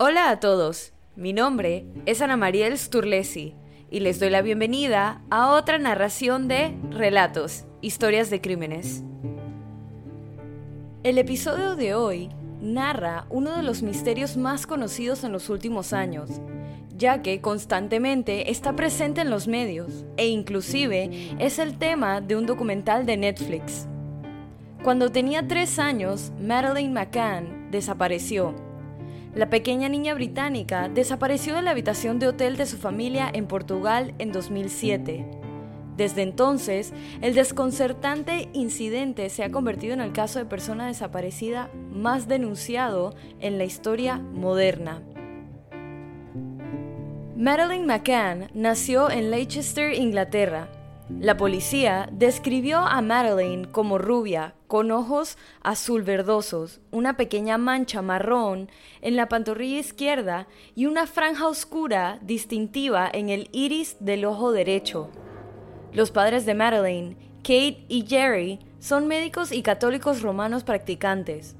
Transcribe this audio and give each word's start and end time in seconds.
Hola 0.00 0.30
a 0.30 0.38
todos, 0.38 0.92
mi 1.16 1.32
nombre 1.32 1.84
es 2.06 2.22
Ana 2.22 2.36
Mariel 2.36 2.78
Sturlesi 2.78 3.56
y 3.90 3.98
les 3.98 4.20
doy 4.20 4.30
la 4.30 4.42
bienvenida 4.42 5.22
a 5.28 5.50
otra 5.50 5.76
narración 5.80 6.46
de 6.46 6.72
Relatos, 6.92 7.64
Historias 7.80 8.30
de 8.30 8.40
Crímenes. 8.40 9.02
El 11.02 11.18
episodio 11.18 11.74
de 11.74 11.96
hoy 11.96 12.28
narra 12.60 13.26
uno 13.28 13.56
de 13.56 13.64
los 13.64 13.82
misterios 13.82 14.36
más 14.36 14.68
conocidos 14.68 15.24
en 15.24 15.32
los 15.32 15.50
últimos 15.50 15.92
años, 15.92 16.30
ya 16.96 17.20
que 17.20 17.40
constantemente 17.40 18.52
está 18.52 18.76
presente 18.76 19.22
en 19.22 19.30
los 19.30 19.48
medios 19.48 20.04
e 20.16 20.28
inclusive 20.28 21.34
es 21.40 21.58
el 21.58 21.76
tema 21.76 22.20
de 22.20 22.36
un 22.36 22.46
documental 22.46 23.04
de 23.04 23.16
Netflix. 23.16 23.88
Cuando 24.84 25.10
tenía 25.10 25.48
tres 25.48 25.80
años, 25.80 26.30
Madeleine 26.40 26.94
McCann 26.94 27.72
desapareció 27.72 28.67
la 29.34 29.50
pequeña 29.50 29.88
niña 29.88 30.14
británica 30.14 30.88
desapareció 30.88 31.54
de 31.54 31.62
la 31.62 31.70
habitación 31.70 32.18
de 32.18 32.28
hotel 32.28 32.56
de 32.56 32.66
su 32.66 32.78
familia 32.78 33.30
en 33.32 33.46
Portugal 33.46 34.14
en 34.18 34.32
2007. 34.32 35.26
Desde 35.96 36.22
entonces, 36.22 36.92
el 37.20 37.34
desconcertante 37.34 38.48
incidente 38.52 39.28
se 39.30 39.42
ha 39.42 39.50
convertido 39.50 39.94
en 39.94 40.00
el 40.00 40.12
caso 40.12 40.38
de 40.38 40.44
persona 40.44 40.86
desaparecida 40.86 41.70
más 41.90 42.28
denunciado 42.28 43.14
en 43.40 43.58
la 43.58 43.64
historia 43.64 44.18
moderna. 44.18 45.02
Madeleine 47.36 47.86
McCann 47.86 48.48
nació 48.54 49.10
en 49.10 49.30
Leicester, 49.30 49.92
Inglaterra, 49.94 50.68
la 51.08 51.38
policía 51.38 52.08
describió 52.12 52.80
a 52.80 53.00
Madeleine 53.00 53.70
como 53.70 53.96
rubia, 53.96 54.54
con 54.68 54.90
ojos 54.92 55.36
azul 55.62 56.02
verdosos, 56.02 56.80
una 56.92 57.16
pequeña 57.16 57.58
mancha 57.58 58.02
marrón 58.02 58.70
en 59.00 59.16
la 59.16 59.28
pantorrilla 59.28 59.80
izquierda 59.80 60.46
y 60.76 60.86
una 60.86 61.06
franja 61.06 61.48
oscura 61.48 62.18
distintiva 62.22 63.10
en 63.12 63.30
el 63.30 63.48
iris 63.52 63.96
del 63.98 64.26
ojo 64.26 64.52
derecho. 64.52 65.10
Los 65.92 66.10
padres 66.10 66.44
de 66.46 66.54
Madeleine, 66.54 67.16
Kate 67.38 67.84
y 67.88 68.04
Jerry, 68.06 68.60
son 68.78 69.08
médicos 69.08 69.52
y 69.52 69.62
católicos 69.62 70.20
romanos 70.22 70.64
practicantes. 70.64 71.56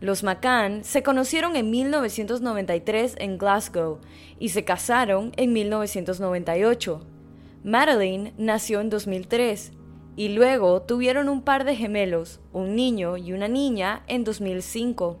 Los 0.00 0.22
McCann 0.22 0.82
se 0.82 1.02
conocieron 1.02 1.56
en 1.56 1.70
1993 1.70 3.16
en 3.18 3.38
Glasgow 3.38 4.00
y 4.38 4.48
se 4.48 4.64
casaron 4.64 5.32
en 5.36 5.52
1998. 5.52 7.06
Madeline 7.64 8.32
nació 8.38 8.80
en 8.80 8.90
2003 8.90 9.72
y 10.16 10.30
luego 10.30 10.82
tuvieron 10.82 11.28
un 11.28 11.42
par 11.42 11.64
de 11.64 11.76
gemelos, 11.76 12.40
un 12.52 12.74
niño 12.74 13.16
y 13.18 13.32
una 13.32 13.48
niña, 13.48 14.02
en 14.06 14.24
2005. 14.24 15.18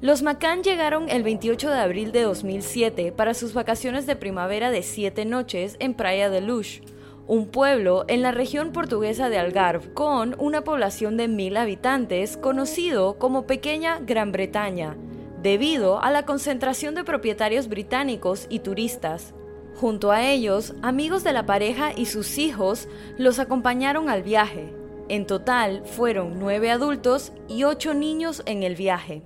Los 0.00 0.22
McCann 0.22 0.62
llegaron 0.62 1.08
el 1.08 1.24
28 1.24 1.70
de 1.70 1.78
abril 1.78 2.12
de 2.12 2.22
2007 2.22 3.10
para 3.10 3.34
sus 3.34 3.52
vacaciones 3.52 4.06
de 4.06 4.14
primavera 4.14 4.70
de 4.70 4.84
siete 4.84 5.24
noches 5.24 5.76
en 5.80 5.94
Praia 5.94 6.30
de 6.30 6.40
Luz, 6.40 6.82
un 7.26 7.48
pueblo 7.48 8.04
en 8.06 8.22
la 8.22 8.30
región 8.30 8.70
portuguesa 8.70 9.28
de 9.28 9.38
Algarve 9.38 9.92
con 9.92 10.36
una 10.38 10.62
población 10.62 11.16
de 11.16 11.26
mil 11.26 11.56
habitantes 11.56 12.36
conocido 12.36 13.18
como 13.18 13.46
Pequeña 13.46 13.98
Gran 13.98 14.30
Bretaña, 14.30 14.96
debido 15.42 16.00
a 16.00 16.12
la 16.12 16.24
concentración 16.24 16.94
de 16.94 17.02
propietarios 17.02 17.68
británicos 17.68 18.46
y 18.48 18.60
turistas. 18.60 19.34
Junto 19.80 20.10
a 20.10 20.26
ellos, 20.26 20.74
amigos 20.82 21.22
de 21.22 21.32
la 21.32 21.46
pareja 21.46 21.92
y 21.96 22.06
sus 22.06 22.38
hijos 22.38 22.88
los 23.16 23.38
acompañaron 23.38 24.08
al 24.08 24.24
viaje. 24.24 24.74
En 25.08 25.24
total 25.24 25.84
fueron 25.86 26.40
nueve 26.40 26.72
adultos 26.72 27.30
y 27.46 27.62
ocho 27.62 27.94
niños 27.94 28.42
en 28.46 28.64
el 28.64 28.74
viaje. 28.74 29.22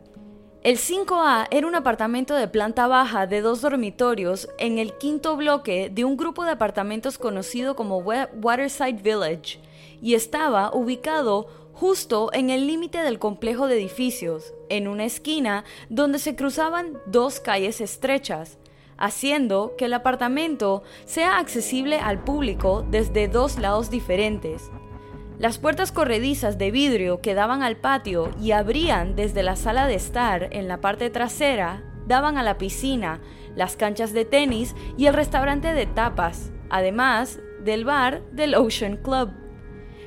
El 0.62 0.76
5A 0.76 1.48
era 1.50 1.66
un 1.66 1.74
apartamento 1.74 2.34
de 2.34 2.48
planta 2.48 2.86
baja 2.86 3.26
de 3.26 3.40
dos 3.40 3.62
dormitorios 3.62 4.46
en 4.58 4.78
el 4.78 4.92
quinto 4.98 5.38
bloque 5.38 5.88
de 5.90 6.04
un 6.04 6.18
grupo 6.18 6.44
de 6.44 6.50
apartamentos 6.50 7.16
conocido 7.16 7.74
como 7.74 8.00
Waterside 8.00 9.00
Village 9.02 9.58
y 10.02 10.12
estaba 10.12 10.70
ubicado 10.74 11.46
justo 11.72 12.28
en 12.34 12.50
el 12.50 12.66
límite 12.66 12.98
del 12.98 13.18
complejo 13.18 13.68
de 13.68 13.76
edificios, 13.76 14.52
en 14.68 14.86
una 14.86 15.06
esquina 15.06 15.64
donde 15.88 16.18
se 16.18 16.36
cruzaban 16.36 16.98
dos 17.06 17.40
calles 17.40 17.80
estrechas, 17.80 18.58
haciendo 19.02 19.74
que 19.76 19.86
el 19.86 19.94
apartamento 19.94 20.84
sea 21.06 21.38
accesible 21.38 21.98
al 21.98 22.22
público 22.22 22.86
desde 22.88 23.26
dos 23.26 23.58
lados 23.58 23.90
diferentes. 23.90 24.70
Las 25.38 25.58
puertas 25.58 25.90
corredizas 25.90 26.56
de 26.56 26.70
vidrio 26.70 27.20
que 27.20 27.34
daban 27.34 27.64
al 27.64 27.76
patio 27.76 28.30
y 28.40 28.52
abrían 28.52 29.16
desde 29.16 29.42
la 29.42 29.56
sala 29.56 29.88
de 29.88 29.96
estar 29.96 30.48
en 30.52 30.68
la 30.68 30.80
parte 30.80 31.10
trasera 31.10 31.82
daban 32.06 32.38
a 32.38 32.44
la 32.44 32.58
piscina, 32.58 33.20
las 33.56 33.74
canchas 33.74 34.12
de 34.12 34.24
tenis 34.24 34.76
y 34.96 35.06
el 35.06 35.14
restaurante 35.14 35.74
de 35.74 35.86
tapas, 35.86 36.52
además 36.70 37.40
del 37.60 37.84
bar 37.84 38.22
del 38.30 38.54
Ocean 38.54 38.98
Club. 38.98 39.32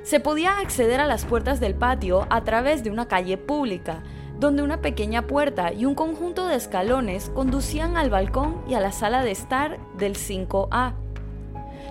Se 0.04 0.22
podía 0.22 0.60
acceder 0.60 1.02
a 1.02 1.06
las 1.06 1.26
puertas 1.26 1.60
del 1.60 1.76
patio 1.76 2.28
a 2.30 2.46
través 2.46 2.82
de 2.82 2.92
una 2.92 3.10
calle 3.10 3.38
pública, 3.38 4.04
donde 4.40 4.64
una 4.64 4.82
pequeña 4.82 5.28
puerta 5.28 5.74
y 5.74 5.86
un 5.86 5.96
conjunto 5.96 6.48
de 6.48 6.56
escalones 6.56 7.30
conducían 7.34 7.98
al 7.98 8.10
balcón 8.10 8.62
y 8.68 8.74
a 8.74 8.80
la 8.80 8.92
sala 8.92 9.24
de 9.24 9.32
estar 9.32 9.80
del 9.98 10.16
5A. 10.16 10.94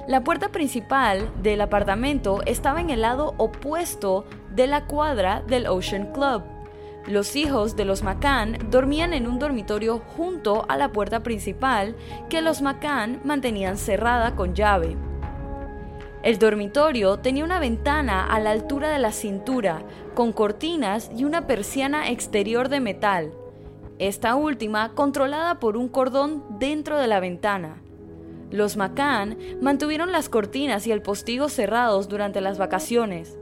La 0.06 0.22
puerta 0.22 0.50
principal 0.50 1.31
del 1.43 1.62
apartamento 1.62 2.43
estaba 2.44 2.81
en 2.81 2.91
el 2.91 3.00
lado 3.00 3.34
opuesto 3.38 4.27
de 4.55 4.66
la 4.66 4.87
cuadra 4.87 5.43
del 5.47 5.66
Ocean 5.66 6.12
Club. 6.12 6.43
Los 7.06 7.37
hijos 7.37 7.77
de 7.77 7.84
los 7.84 8.03
McCann 8.03 8.59
dormían 8.71 9.12
en 9.12 9.26
un 9.26 9.38
dormitorio 9.38 9.99
junto 9.99 10.65
a 10.69 10.76
la 10.76 10.91
puerta 10.93 11.22
principal 11.22 11.97
que 12.28 12.43
los 12.43 12.62
McCann 12.62 13.21
mantenían 13.25 13.76
cerrada 13.76 14.37
con 14.37 14.55
llave. 14.55 14.97
El 16.25 16.39
dormitorio 16.39 17.19
tenía 17.19 17.45
una 17.45 17.59
ventana 17.59 18.25
a 18.27 18.41
la 18.41 18.51
altura 18.51 18.89
de 18.89 18.99
la 18.99 19.12
cintura, 19.12 19.83
con 20.15 20.33
cortinas 20.33 21.11
y 21.15 21.25
una 21.25 21.47
persiana 21.47 22.09
exterior 22.09 22.71
de 22.71 22.81
metal, 22.81 23.35
esta 23.99 24.35
última 24.35 24.95
controlada 24.95 25.61
por 25.61 25.77
un 25.77 25.89
cordón 25.89 26.43
dentro 26.59 26.97
de 26.97 27.09
la 27.09 27.21
ventana. 27.21 27.83
Los 28.51 28.79
McCann 28.79 29.37
mantuvieron 29.61 30.12
las 30.12 30.31
cortinas 30.31 30.87
y 30.87 30.93
el 30.93 31.03
postigo 31.03 31.51
cerrados 31.51 32.09
durante 32.09 32.41
las 32.41 32.56
vacaciones. 32.56 33.37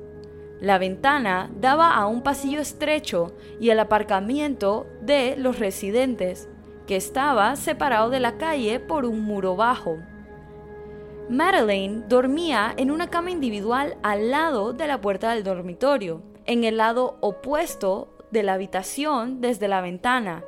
La 0.61 0.79
ventana 0.79 1.53
daba 1.61 1.95
a 1.95 2.09
un 2.09 2.25
pasillo 2.25 2.61
estrecho 2.61 3.33
y 3.61 3.71
al 3.71 3.79
aparcamiento 3.79 4.89
de 5.03 5.37
los 5.39 5.61
residentes, 5.61 6.49
que 6.89 6.97
estaba 6.97 7.55
separado 7.55 8.11
de 8.11 8.19
la 8.19 8.39
calle 8.39 8.81
por 8.81 9.05
un 9.05 9.21
muro 9.21 9.55
bajo. 9.55 9.99
Madeleine 11.33 12.03
dormía 12.09 12.75
en 12.77 12.91
una 12.91 13.09
cama 13.09 13.31
individual 13.31 13.97
al 14.03 14.31
lado 14.31 14.75
de 14.75 14.87
la 14.87 15.01
puerta 15.01 15.33
del 15.33 15.45
dormitorio, 15.45 16.21
en 16.45 16.63
el 16.65 16.77
lado 16.77 17.17
opuesto 17.23 18.11
de 18.31 18.43
la 18.43 18.53
habitación 18.53 19.41
desde 19.41 19.67
la 19.67 19.81
ventana, 19.81 20.45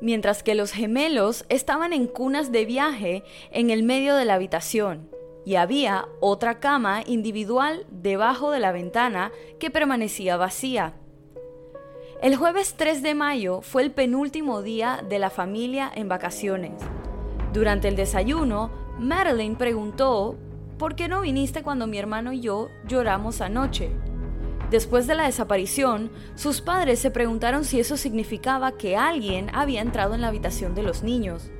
mientras 0.00 0.42
que 0.42 0.56
los 0.56 0.72
gemelos 0.72 1.44
estaban 1.48 1.92
en 1.92 2.08
cunas 2.08 2.50
de 2.50 2.64
viaje 2.64 3.22
en 3.52 3.70
el 3.70 3.84
medio 3.84 4.16
de 4.16 4.24
la 4.24 4.34
habitación, 4.34 5.08
y 5.44 5.54
había 5.54 6.08
otra 6.18 6.58
cama 6.58 7.04
individual 7.06 7.86
debajo 7.88 8.50
de 8.50 8.58
la 8.58 8.72
ventana 8.72 9.30
que 9.60 9.70
permanecía 9.70 10.36
vacía. 10.36 10.94
El 12.22 12.34
jueves 12.34 12.74
3 12.76 13.04
de 13.04 13.14
mayo 13.14 13.60
fue 13.62 13.84
el 13.84 13.92
penúltimo 13.92 14.62
día 14.62 15.00
de 15.08 15.20
la 15.20 15.30
familia 15.30 15.92
en 15.94 16.08
vacaciones. 16.08 16.72
Durante 17.52 17.86
el 17.86 17.94
desayuno, 17.94 18.87
Madeline 18.98 19.56
preguntó, 19.56 20.36
¿por 20.76 20.96
qué 20.96 21.06
no 21.06 21.20
viniste 21.20 21.62
cuando 21.62 21.86
mi 21.86 21.98
hermano 21.98 22.32
y 22.32 22.40
yo 22.40 22.68
lloramos 22.86 23.40
anoche? 23.40 23.90
Después 24.70 25.06
de 25.06 25.14
la 25.14 25.24
desaparición, 25.24 26.10
sus 26.34 26.60
padres 26.60 26.98
se 26.98 27.10
preguntaron 27.10 27.64
si 27.64 27.80
eso 27.80 27.96
significaba 27.96 28.72
que 28.72 28.96
alguien 28.96 29.50
había 29.54 29.80
entrado 29.80 30.14
en 30.14 30.20
la 30.20 30.28
habitación 30.28 30.74
de 30.74 30.82
los 30.82 31.02
niños. 31.02 31.50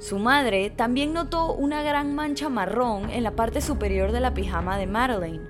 Su 0.00 0.18
madre 0.18 0.70
también 0.70 1.12
notó 1.12 1.54
una 1.54 1.82
gran 1.82 2.14
mancha 2.14 2.48
marrón 2.48 3.10
en 3.10 3.22
la 3.22 3.36
parte 3.36 3.60
superior 3.60 4.12
de 4.12 4.20
la 4.20 4.34
pijama 4.34 4.76
de 4.76 4.86
Madeline. 4.86 5.48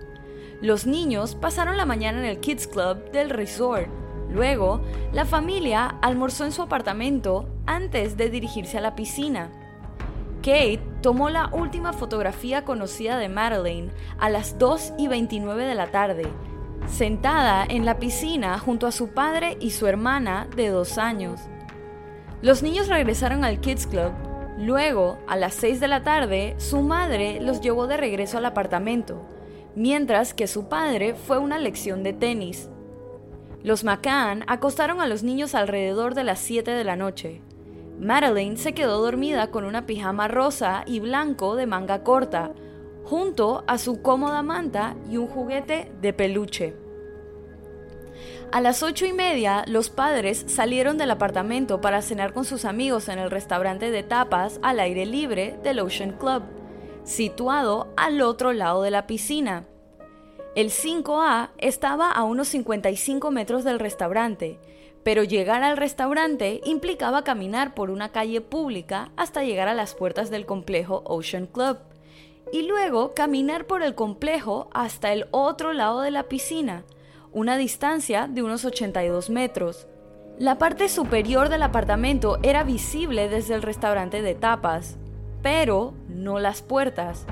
Los 0.61 0.87
niños 0.87 1.35
pasaron 1.35 1.77
la 1.77 1.87
mañana 1.87 2.19
en 2.19 2.27
el 2.27 2.41
Kids 2.41 2.67
Club 2.67 3.11
del 3.11 3.31
resort. 3.31 3.89
Luego, 4.31 4.83
la 5.13 5.25
familia 5.25 5.87
almorzó 6.03 6.45
en 6.45 6.53
su 6.53 6.63
apartamento 6.63 7.49
antes 7.67 8.17
de 8.17 8.29
dirigirse 8.29 8.79
a 8.79 8.81
la 8.83 8.95
piscina. 8.95 9.51
Kate 10.43 10.81
tomó 11.03 11.31
la 11.31 11.49
última 11.53 11.93
fotografía 11.93 12.65
conocida 12.65 13.19
de 13.19 13.29
Madeleine 13.29 13.91
a 14.19 14.29
las 14.29 14.59
2 14.59 14.95
y 14.99 15.09
29 15.09 15.65
de 15.65 15.75
la 15.75 15.91
tarde, 15.91 16.27
sentada 16.87 17.65
en 17.69 17.85
la 17.85 17.99
piscina 17.99 18.59
junto 18.59 18.87
a 18.87 18.93
su 18.93 19.09
padre 19.09 19.57
y 19.61 19.71
su 19.71 19.87
hermana 19.87 20.49
de 20.57 20.69
dos 20.69 20.99
años. 20.99 21.41
Los 22.43 22.63
niños 22.63 22.89
regresaron 22.89 23.45
al 23.45 23.61
Kids 23.61 23.87
Club. 23.87 24.13
Luego, 24.59 25.19
a 25.27 25.37
las 25.37 25.55
6 25.55 25.81
de 25.81 25.89
la 25.89 26.03
tarde, 26.03 26.55
su 26.59 26.81
madre 26.81 27.41
los 27.41 27.61
llevó 27.61 27.87
de 27.87 27.97
regreso 27.97 28.39
al 28.39 28.47
apartamento, 28.47 29.23
mientras 29.75 30.35
que 30.35 30.47
su 30.47 30.69
padre 30.69 31.15
fue 31.15 31.37
a 31.37 31.41
una 31.41 31.59
lección 31.59 32.03
de 32.03 32.13
tenis. 32.13 32.69
Los 33.63 33.85
McCann 33.85 34.45
acostaron 34.47 35.01
a 35.01 35.07
los 35.07 35.23
niños 35.23 35.55
alrededor 35.55 36.15
de 36.15 36.25
las 36.25 36.39
7 36.39 36.71
de 36.71 36.85
la 36.85 36.97
noche. 36.97 37.43
Madeline 38.01 38.57
se 38.57 38.73
quedó 38.73 39.03
dormida 39.03 39.51
con 39.51 39.65
una 39.65 39.85
pijama 39.85 40.27
rosa 40.27 40.85
y 40.87 41.01
blanco 41.01 41.55
de 41.55 41.67
manga 41.67 42.03
corta, 42.03 42.53
junto 43.05 43.63
a 43.67 43.77
su 43.77 44.01
cómoda 44.01 44.43
manta 44.43 44.97
y 45.11 45.19
un 45.19 45.27
juguete 45.27 45.93
de 46.01 46.15
peluche. 46.15 46.75
A 48.53 48.63
las 48.63 48.83
ocho 48.83 49.05
y 49.05 49.13
media, 49.13 49.65
los 49.67 49.91
padres 49.91 50.45
salieron 50.49 50.97
del 50.97 51.11
apartamento 51.11 51.83
para 51.83 52.01
cenar 52.01 52.33
con 52.33 52.47
sus 52.47 52.65
amigos 52.65 53.09
en 53.11 53.19
el 53.19 53.31
restaurante 53.31 53.91
de 53.91 54.03
tapas 54.03 54.59
al 54.63 54.81
aire 54.81 55.05
libre 55.05 55.59
del 55.63 55.79
Ocean 55.79 56.13
Club, 56.13 56.43
situado 57.05 57.93
al 57.99 58.23
otro 58.23 58.55
lado 58.55 58.83
de 58.83 58.91
la 58.91 59.07
piscina. 59.07 59.67
El 60.57 60.71
5A 60.71 61.51
estaba 61.59 62.11
a 62.11 62.25
unos 62.25 62.49
55 62.49 63.31
metros 63.31 63.63
del 63.63 63.79
restaurante, 63.79 64.59
pero 65.03 65.25
llegar 65.25 65.63
al 65.63 65.77
restaurante 65.77 66.61
implicaba 66.65 67.25
caminar 67.25 67.75
por 67.75 67.91
una 67.91 68.11
calle 68.11 68.41
pública 68.41 69.11
hasta 69.17 69.45
llegar 69.45 69.69
a 69.69 69.75
las 69.75 69.95
puertas 69.95 70.31
del 70.31 70.47
complejo 70.47 71.03
Ocean 71.07 71.47
Club, 71.47 71.79
y 72.53 72.63
luego 72.63 73.15
caminar 73.15 73.67
por 73.67 73.83
el 73.83 73.95
complejo 73.95 74.69
hasta 74.73 75.13
el 75.13 75.27
otro 75.31 75.73
lado 75.73 76.01
de 76.01 76.11
la 76.11 76.25
piscina, 76.25 76.85
una 77.33 77.57
distancia 77.57 78.29
de 78.29 78.43
unos 78.43 78.65
82 78.65 79.31
metros. 79.31 79.87
La 80.39 80.59
parte 80.59 80.89
superior 80.89 81.49
del 81.49 81.63
apartamento 81.63 82.39
era 82.43 82.65
visible 82.65 83.29
desde 83.29 83.55
el 83.55 83.63
restaurante 83.63 84.23
de 84.23 84.35
tapas, 84.35 84.97
pero 85.43 85.95
no 86.09 86.39
las 86.39 86.63
puertas. 86.63 87.27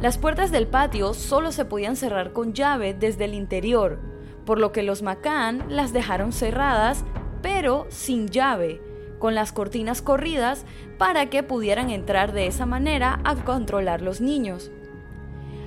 Las 0.00 0.18
puertas 0.18 0.50
del 0.50 0.66
patio 0.66 1.14
solo 1.14 1.52
se 1.52 1.64
podían 1.64 1.96
cerrar 1.96 2.32
con 2.32 2.52
llave 2.52 2.94
desde 2.94 3.24
el 3.26 3.34
interior, 3.34 4.00
por 4.48 4.60
lo 4.60 4.72
que 4.72 4.82
los 4.82 5.02
McCann 5.02 5.62
las 5.68 5.92
dejaron 5.92 6.32
cerradas, 6.32 7.04
pero 7.42 7.86
sin 7.90 8.28
llave, 8.28 8.80
con 9.18 9.34
las 9.34 9.52
cortinas 9.52 10.00
corridas 10.00 10.64
para 10.96 11.26
que 11.26 11.42
pudieran 11.42 11.90
entrar 11.90 12.32
de 12.32 12.46
esa 12.46 12.64
manera 12.64 13.20
a 13.24 13.34
controlar 13.34 14.00
los 14.00 14.22
niños. 14.22 14.70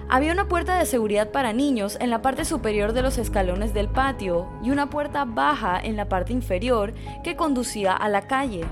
Había 0.09 0.33
una 0.33 0.47
puerta 0.47 0.79
de 0.79 0.87
seguridad 0.87 1.29
para 1.29 1.53
niños 1.53 1.95
en 2.01 2.09
la 2.09 2.23
parte 2.23 2.43
superior 2.43 2.93
de 2.93 3.03
los 3.03 3.19
escalones 3.19 3.71
del 3.75 3.87
patio 3.87 4.49
y 4.63 4.71
una 4.71 4.89
puerta 4.89 5.25
baja 5.25 5.79
en 5.79 5.95
la 5.95 6.09
parte 6.09 6.33
inferior 6.33 6.95
que 7.23 7.35
conducía 7.35 7.93
a 7.93 8.09
la 8.09 8.23
calle. 8.23 8.65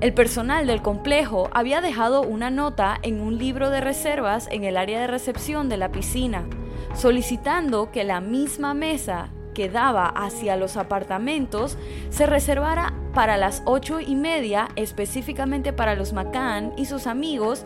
El 0.00 0.12
personal 0.12 0.66
del 0.66 0.82
complejo 0.82 1.50
había 1.52 1.80
dejado 1.80 2.22
una 2.22 2.50
nota 2.50 2.98
en 3.02 3.20
un 3.20 3.38
libro 3.38 3.70
de 3.70 3.80
reservas 3.80 4.48
en 4.50 4.64
el 4.64 4.76
área 4.76 5.00
de 5.00 5.06
recepción 5.06 5.68
de 5.68 5.76
la 5.76 5.92
piscina, 5.92 6.46
solicitando 6.94 7.90
que 7.90 8.04
la 8.04 8.20
misma 8.20 8.74
mesa 8.74 9.30
que 9.54 9.68
daba 9.68 10.06
hacia 10.06 10.56
los 10.56 10.76
apartamentos 10.76 11.76
se 12.10 12.26
reservara 12.26 12.94
para 13.14 13.36
las 13.36 13.62
ocho 13.64 14.00
y 14.00 14.14
media 14.14 14.68
específicamente 14.76 15.72
para 15.72 15.94
los 15.94 16.12
McCann 16.12 16.72
y 16.76 16.86
sus 16.86 17.06
amigos 17.06 17.64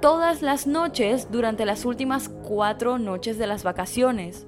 todas 0.00 0.42
las 0.42 0.66
noches 0.66 1.28
durante 1.30 1.64
las 1.64 1.84
últimas 1.84 2.28
cuatro 2.28 2.98
noches 2.98 3.38
de 3.38 3.46
las 3.46 3.62
vacaciones. 3.62 4.46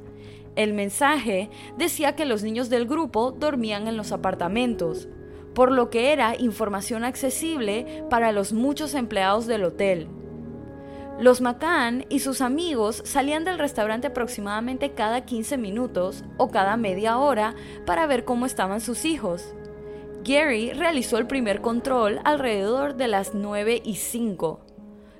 El 0.56 0.72
mensaje 0.72 1.48
decía 1.78 2.14
que 2.14 2.24
los 2.24 2.42
niños 2.42 2.70
del 2.70 2.86
grupo 2.86 3.32
dormían 3.32 3.88
en 3.88 3.96
los 3.96 4.12
apartamentos, 4.12 5.08
por 5.54 5.70
lo 5.70 5.90
que 5.90 6.12
era 6.12 6.36
información 6.36 7.04
accesible 7.04 8.04
para 8.10 8.32
los 8.32 8.52
muchos 8.52 8.94
empleados 8.94 9.46
del 9.46 9.64
hotel. 9.64 10.08
Los 11.18 11.40
McCann 11.40 12.06
y 12.08 12.18
sus 12.18 12.40
amigos 12.40 13.00
salían 13.04 13.44
del 13.44 13.58
restaurante 13.58 14.08
aproximadamente 14.08 14.94
cada 14.94 15.24
15 15.24 15.56
minutos 15.58 16.24
o 16.38 16.50
cada 16.50 16.76
media 16.76 17.18
hora 17.18 17.54
para 17.86 18.06
ver 18.06 18.24
cómo 18.24 18.46
estaban 18.46 18.80
sus 18.80 19.04
hijos. 19.04 19.54
Gary 20.24 20.72
realizó 20.72 21.18
el 21.18 21.28
primer 21.28 21.60
control 21.60 22.20
alrededor 22.24 22.96
de 22.96 23.06
las 23.06 23.32
9 23.32 23.80
y 23.84 23.94
5. 23.96 24.60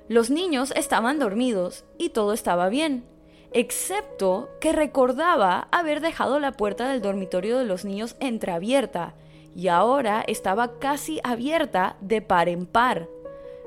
Los 0.09 0.29
niños 0.29 0.73
estaban 0.75 1.17
dormidos 1.17 1.85
y 1.97 2.09
todo 2.09 2.33
estaba 2.33 2.67
bien, 2.67 3.05
excepto 3.51 4.49
que 4.59 4.73
recordaba 4.73 5.69
haber 5.71 6.01
dejado 6.01 6.39
la 6.39 6.51
puerta 6.51 6.89
del 6.89 7.01
dormitorio 7.01 7.57
de 7.57 7.65
los 7.65 7.85
niños 7.85 8.17
entreabierta 8.19 9.15
y 9.55 9.69
ahora 9.69 10.23
estaba 10.27 10.77
casi 10.77 11.21
abierta 11.23 11.95
de 12.01 12.21
par 12.21 12.49
en 12.49 12.65
par. 12.65 13.07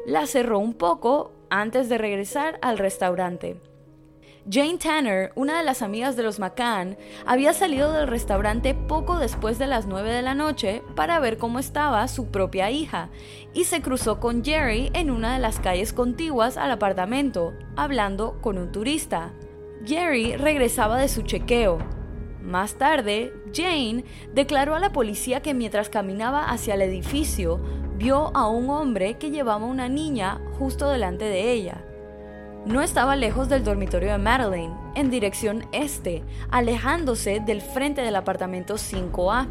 La 0.07 0.27
cerró 0.27 0.59
un 0.59 0.75
poco 0.75 1.33
antes 1.51 1.89
de 1.89 1.99
regresar 1.99 2.59
al 2.63 2.79
restaurante. 2.79 3.61
Jane 4.51 4.79
Tanner, 4.79 5.31
una 5.35 5.59
de 5.59 5.65
las 5.65 5.83
amigas 5.83 6.17
de 6.17 6.23
los 6.23 6.39
McCann, 6.39 6.97
había 7.27 7.53
salido 7.53 7.93
del 7.93 8.07
restaurante 8.07 8.75
poco 8.75 9.19
después 9.19 9.59
de 9.59 9.67
las 9.67 9.87
9 9.87 10.11
de 10.11 10.23
la 10.23 10.35
noche 10.35 10.83
para 10.95 11.21
ver 11.21 11.37
cómo 11.37 11.59
estaba 11.59 12.09
su 12.09 12.31
propia 12.31 12.71
hija 12.71 13.11
y 13.53 13.65
se 13.65 13.83
cruzó 13.83 14.21
con 14.21 14.43
Jerry 14.43 14.91
en 14.95 15.11
una 15.11 15.35
de 15.35 15.39
las 15.39 15.61
calles 15.61 15.93
contiguas 15.93 16.57
al 16.57 16.71
apartamento, 16.71 17.53
hablando 17.77 18.41
con 18.41 18.57
un 18.57 18.73
turista. 18.73 19.35
Jerry 19.85 20.37
regresaba 20.37 20.99
de 20.99 21.09
su 21.09 21.23
chequeo. 21.23 21.79
Más 22.43 22.77
tarde, 22.77 23.35
Jane 23.53 24.05
declaró 24.33 24.75
a 24.75 24.81
la 24.81 24.93
policía 24.93 25.43
que 25.43 25.53
mientras 25.53 25.91
caminaba 25.91 26.49
hacia 26.49 26.73
el 26.73 26.81
edificio, 26.81 27.61
vio 27.99 28.31
a 28.37 28.49
un 28.49 28.71
hombre 28.71 29.15
que 29.15 29.31
llevaba 29.31 29.67
una 29.67 29.89
niña 29.89 30.41
justo 30.57 30.89
delante 30.89 31.25
de 31.25 31.53
ella. 31.53 31.85
No 32.65 32.81
estaba 32.81 33.17
lejos 33.17 33.49
del 33.49 33.65
dormitorio 33.65 34.13
de 34.13 34.19
Madeline, 34.19 34.75
en 34.95 35.11
dirección 35.11 35.67
este, 35.73 36.23
alejándose 36.51 37.41
del 37.41 37.61
frente 37.61 38.03
del 38.03 38.15
apartamento 38.15 38.75
5A. 38.75 39.49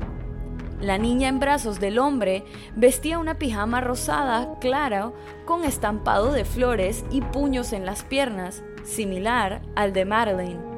La 0.80 0.98
niña 0.98 1.28
en 1.28 1.40
brazos 1.40 1.80
del 1.82 2.00
hombre 2.00 2.46
vestía 2.76 3.20
una 3.20 3.38
pijama 3.38 3.82
rosada 3.82 4.58
clara 4.60 5.12
con 5.46 5.66
estampado 5.66 6.32
de 6.32 6.46
flores 6.46 7.04
y 7.12 7.22
puños 7.22 7.74
en 7.74 7.86
las 7.86 8.04
piernas, 8.04 8.64
similar 8.84 9.62
al 9.76 9.92
de 9.92 10.06
Madeline. 10.06 10.77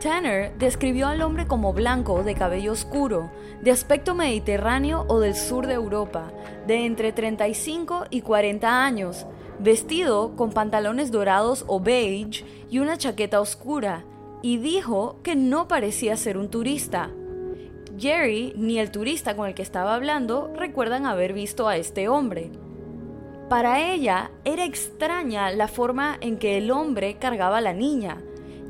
Tanner 0.00 0.56
describió 0.58 1.08
al 1.08 1.22
hombre 1.22 1.46
como 1.46 1.72
blanco, 1.72 2.22
de 2.22 2.34
cabello 2.34 2.72
oscuro, 2.72 3.30
de 3.62 3.72
aspecto 3.72 4.14
mediterráneo 4.14 5.04
o 5.08 5.18
del 5.18 5.34
sur 5.34 5.66
de 5.66 5.74
Europa, 5.74 6.32
de 6.66 6.86
entre 6.86 7.12
35 7.12 8.06
y 8.10 8.20
40 8.20 8.84
años, 8.84 9.26
vestido 9.58 10.36
con 10.36 10.52
pantalones 10.52 11.10
dorados 11.10 11.64
o 11.66 11.80
beige 11.80 12.44
y 12.70 12.78
una 12.78 12.96
chaqueta 12.96 13.40
oscura, 13.40 14.04
y 14.40 14.58
dijo 14.58 15.16
que 15.24 15.34
no 15.34 15.66
parecía 15.66 16.16
ser 16.16 16.38
un 16.38 16.48
turista. 16.48 17.10
Jerry 17.98 18.54
ni 18.56 18.78
el 18.78 18.92
turista 18.92 19.34
con 19.34 19.48
el 19.48 19.54
que 19.54 19.62
estaba 19.62 19.94
hablando 19.94 20.52
recuerdan 20.56 21.06
haber 21.06 21.32
visto 21.32 21.66
a 21.66 21.76
este 21.76 22.08
hombre. 22.08 22.52
Para 23.48 23.80
ella 23.80 24.30
era 24.44 24.64
extraña 24.64 25.50
la 25.50 25.66
forma 25.66 26.16
en 26.20 26.38
que 26.38 26.58
el 26.58 26.70
hombre 26.70 27.16
cargaba 27.16 27.58
a 27.58 27.62
la 27.62 27.72
niña, 27.72 28.18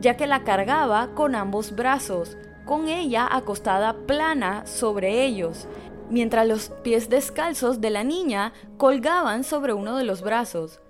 ya 0.00 0.17
que 0.17 0.26
la 0.26 0.45
cargaba 0.45 1.14
con 1.14 1.35
ambos 1.35 1.75
brazos, 1.75 2.37
con 2.64 2.88
ella 2.88 3.28
acostada 3.31 3.95
plana 4.07 4.67
sobre 4.67 5.25
ellos, 5.25 5.67
mientras 6.11 6.47
los 6.47 6.71
pies 6.83 7.09
descalzos 7.09 7.81
de 7.81 7.90
la 7.90 8.05
niña 8.05 8.52
colgaban 8.76 9.45
sobre 9.45 9.73
uno 9.73 9.97
de 9.97 10.05
los 10.05 10.23
brazos. 10.23 10.81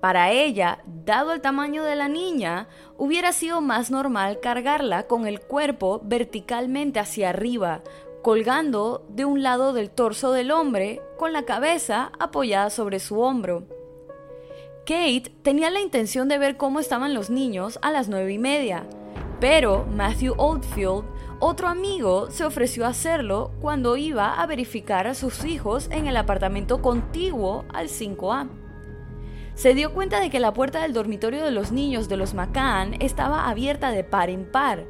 Para 0.00 0.30
ella, 0.30 0.78
dado 0.86 1.32
el 1.32 1.40
tamaño 1.40 1.82
de 1.82 1.96
la 1.96 2.08
niña, 2.08 2.68
hubiera 2.96 3.32
sido 3.32 3.60
más 3.60 3.90
normal 3.90 4.40
cargarla 4.40 5.06
con 5.06 5.26
el 5.26 5.40
cuerpo 5.40 6.00
verticalmente 6.04 7.00
hacia 7.00 7.30
arriba, 7.30 7.82
colgando 8.22 9.04
de 9.08 9.24
un 9.24 9.42
lado 9.42 9.72
del 9.72 9.90
torso 9.90 10.32
del 10.32 10.50
hombre 10.50 11.00
con 11.16 11.32
la 11.32 11.44
cabeza 11.44 12.12
apoyada 12.18 12.70
sobre 12.70 12.98
su 12.98 13.20
hombro. 13.20 13.75
Kate 14.86 15.32
tenía 15.42 15.68
la 15.68 15.80
intención 15.80 16.28
de 16.28 16.38
ver 16.38 16.56
cómo 16.56 16.78
estaban 16.78 17.12
los 17.12 17.28
niños 17.28 17.76
a 17.82 17.90
las 17.90 18.08
nueve 18.08 18.32
y 18.32 18.38
media, 18.38 18.84
pero 19.40 19.84
Matthew 19.84 20.34
Oldfield 20.38 21.04
otro 21.40 21.66
amigo 21.66 22.30
se 22.30 22.44
ofreció 22.44 22.86
a 22.86 22.90
hacerlo 22.90 23.50
cuando 23.60 23.96
iba 23.96 24.40
a 24.40 24.46
verificar 24.46 25.08
a 25.08 25.14
sus 25.14 25.44
hijos 25.44 25.88
en 25.90 26.06
el 26.06 26.16
apartamento 26.16 26.80
contiguo 26.82 27.64
al 27.74 27.88
5A. 27.88 28.48
Se 29.56 29.74
dio 29.74 29.92
cuenta 29.92 30.20
de 30.20 30.30
que 30.30 30.38
la 30.38 30.54
puerta 30.54 30.80
del 30.82 30.92
dormitorio 30.92 31.44
de 31.44 31.50
los 31.50 31.72
niños 31.72 32.08
de 32.08 32.16
los 32.16 32.32
McCann 32.32 32.94
estaba 33.00 33.48
abierta 33.48 33.90
de 33.90 34.04
par 34.04 34.30
en 34.30 34.44
par, 34.44 34.86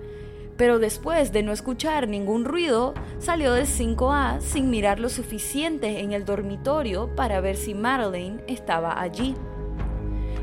pero 0.59 0.79
después 0.79 1.33
de 1.33 1.43
no 1.43 1.53
escuchar 1.53 2.07
ningún 2.07 2.45
ruido, 2.45 2.93
salió 3.19 3.55
del 3.55 3.67
5A 3.67 4.41
sin 4.41 4.69
mirar 4.69 5.01
lo 5.01 5.09
suficiente 5.09 6.01
en 6.01 6.13
el 6.13 6.27
dormitorio 6.27 7.17
para 7.17 7.41
ver 7.41 7.57
si 7.57 7.73
Madeline 7.73 8.43
estaba 8.47 9.01
allí. 9.01 9.35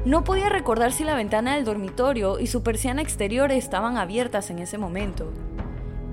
No 0.06 0.26
podía 0.26 0.50
recordar 0.50 0.92
si 0.92 1.06
la 1.06 1.16
ventana 1.16 1.56
del 1.56 1.64
dormitorio 1.64 2.38
y 2.38 2.48
su 2.48 2.62
persiana 2.62 3.02
exterior 3.02 3.52
estaban 3.54 3.96
abiertas 3.98 4.50
en 4.50 4.60
ese 4.60 4.78
momento. 4.78 5.32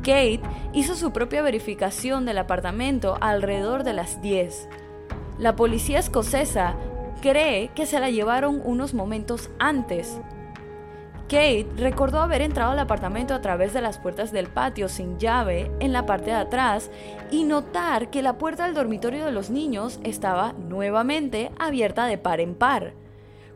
Kate 0.01 0.41
hizo 0.73 0.95
su 0.95 1.13
propia 1.13 1.43
verificación 1.43 2.25
del 2.25 2.39
apartamento 2.39 3.19
alrededor 3.21 3.83
de 3.83 3.93
las 3.93 4.23
10. 4.23 4.69
La 5.39 5.57
policía 5.57 5.99
escocesa 5.99 6.77
cree 7.21 7.71
que 7.75 7.85
se 7.85 7.99
la 7.99 8.11
llevaron 8.11 8.63
unos 8.65 8.95
momentos 8.95 9.51
antes. 9.59 10.21
Kate 11.25 11.67
recordó 11.77 12.21
haber 12.21 12.43
entrado 12.43 12.73
al 12.73 12.79
apartamento 12.79 13.35
a 13.35 13.41
través 13.41 13.73
de 13.73 13.81
las 13.81 13.99
puertas 13.99 14.31
del 14.31 14.47
patio 14.47 14.89
sin 14.89 15.19
llave 15.19 15.71
en 15.81 15.93
la 15.93 16.07
parte 16.07 16.27
de 16.27 16.37
atrás 16.37 16.91
y 17.31 17.43
notar 17.43 18.11
que 18.11 18.23
la 18.23 18.39
puerta 18.39 18.67
del 18.67 18.75
dormitorio 18.75 19.25
de 19.25 19.33
los 19.33 19.51
niños 19.51 19.99
estaba 20.05 20.53
nuevamente 20.53 21.51
abierta 21.59 22.07
de 22.07 22.19
par 22.19 22.41
en 22.41 22.55
par. 22.55 22.95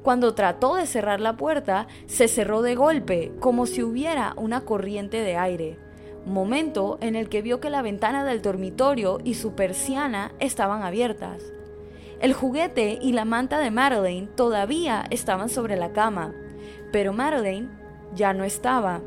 Cuando 0.05 0.35
trató 0.35 0.75
de 0.75 0.87
cerrar 0.87 1.23
la 1.23 1.39
puerta, 1.39 1.87
se 2.05 2.29
cerró 2.29 2.61
de 2.61 2.75
golpe, 2.75 3.33
como 3.41 3.65
si 3.65 3.83
hubiera 3.83 4.35
una 4.37 4.61
corriente 4.61 5.17
de 5.23 5.39
aire, 5.39 5.79
momento 6.27 6.99
en 7.01 7.17
el 7.17 7.31
que 7.31 7.41
vio 7.41 7.59
que 7.59 7.71
la 7.71 7.81
ventana 7.81 8.23
del 8.23 8.43
dormitorio 8.43 9.19
y 9.25 9.33
su 9.33 9.55
persiana 9.55 10.33
estaban 10.41 10.83
abiertas. 10.83 11.43
El 12.21 12.35
juguete 12.35 12.99
y 13.01 13.13
la 13.13 13.25
manta 13.25 13.59
de 13.59 13.71
Madeline 13.71 14.27
todavía 14.27 15.07
estaban 15.09 15.49
sobre 15.49 15.77
la 15.77 15.93
cama, 15.93 16.35
pero 16.93 17.15
Madeline 17.15 17.71
ya 18.15 18.35
no 18.35 18.45
estaba. 18.45 19.01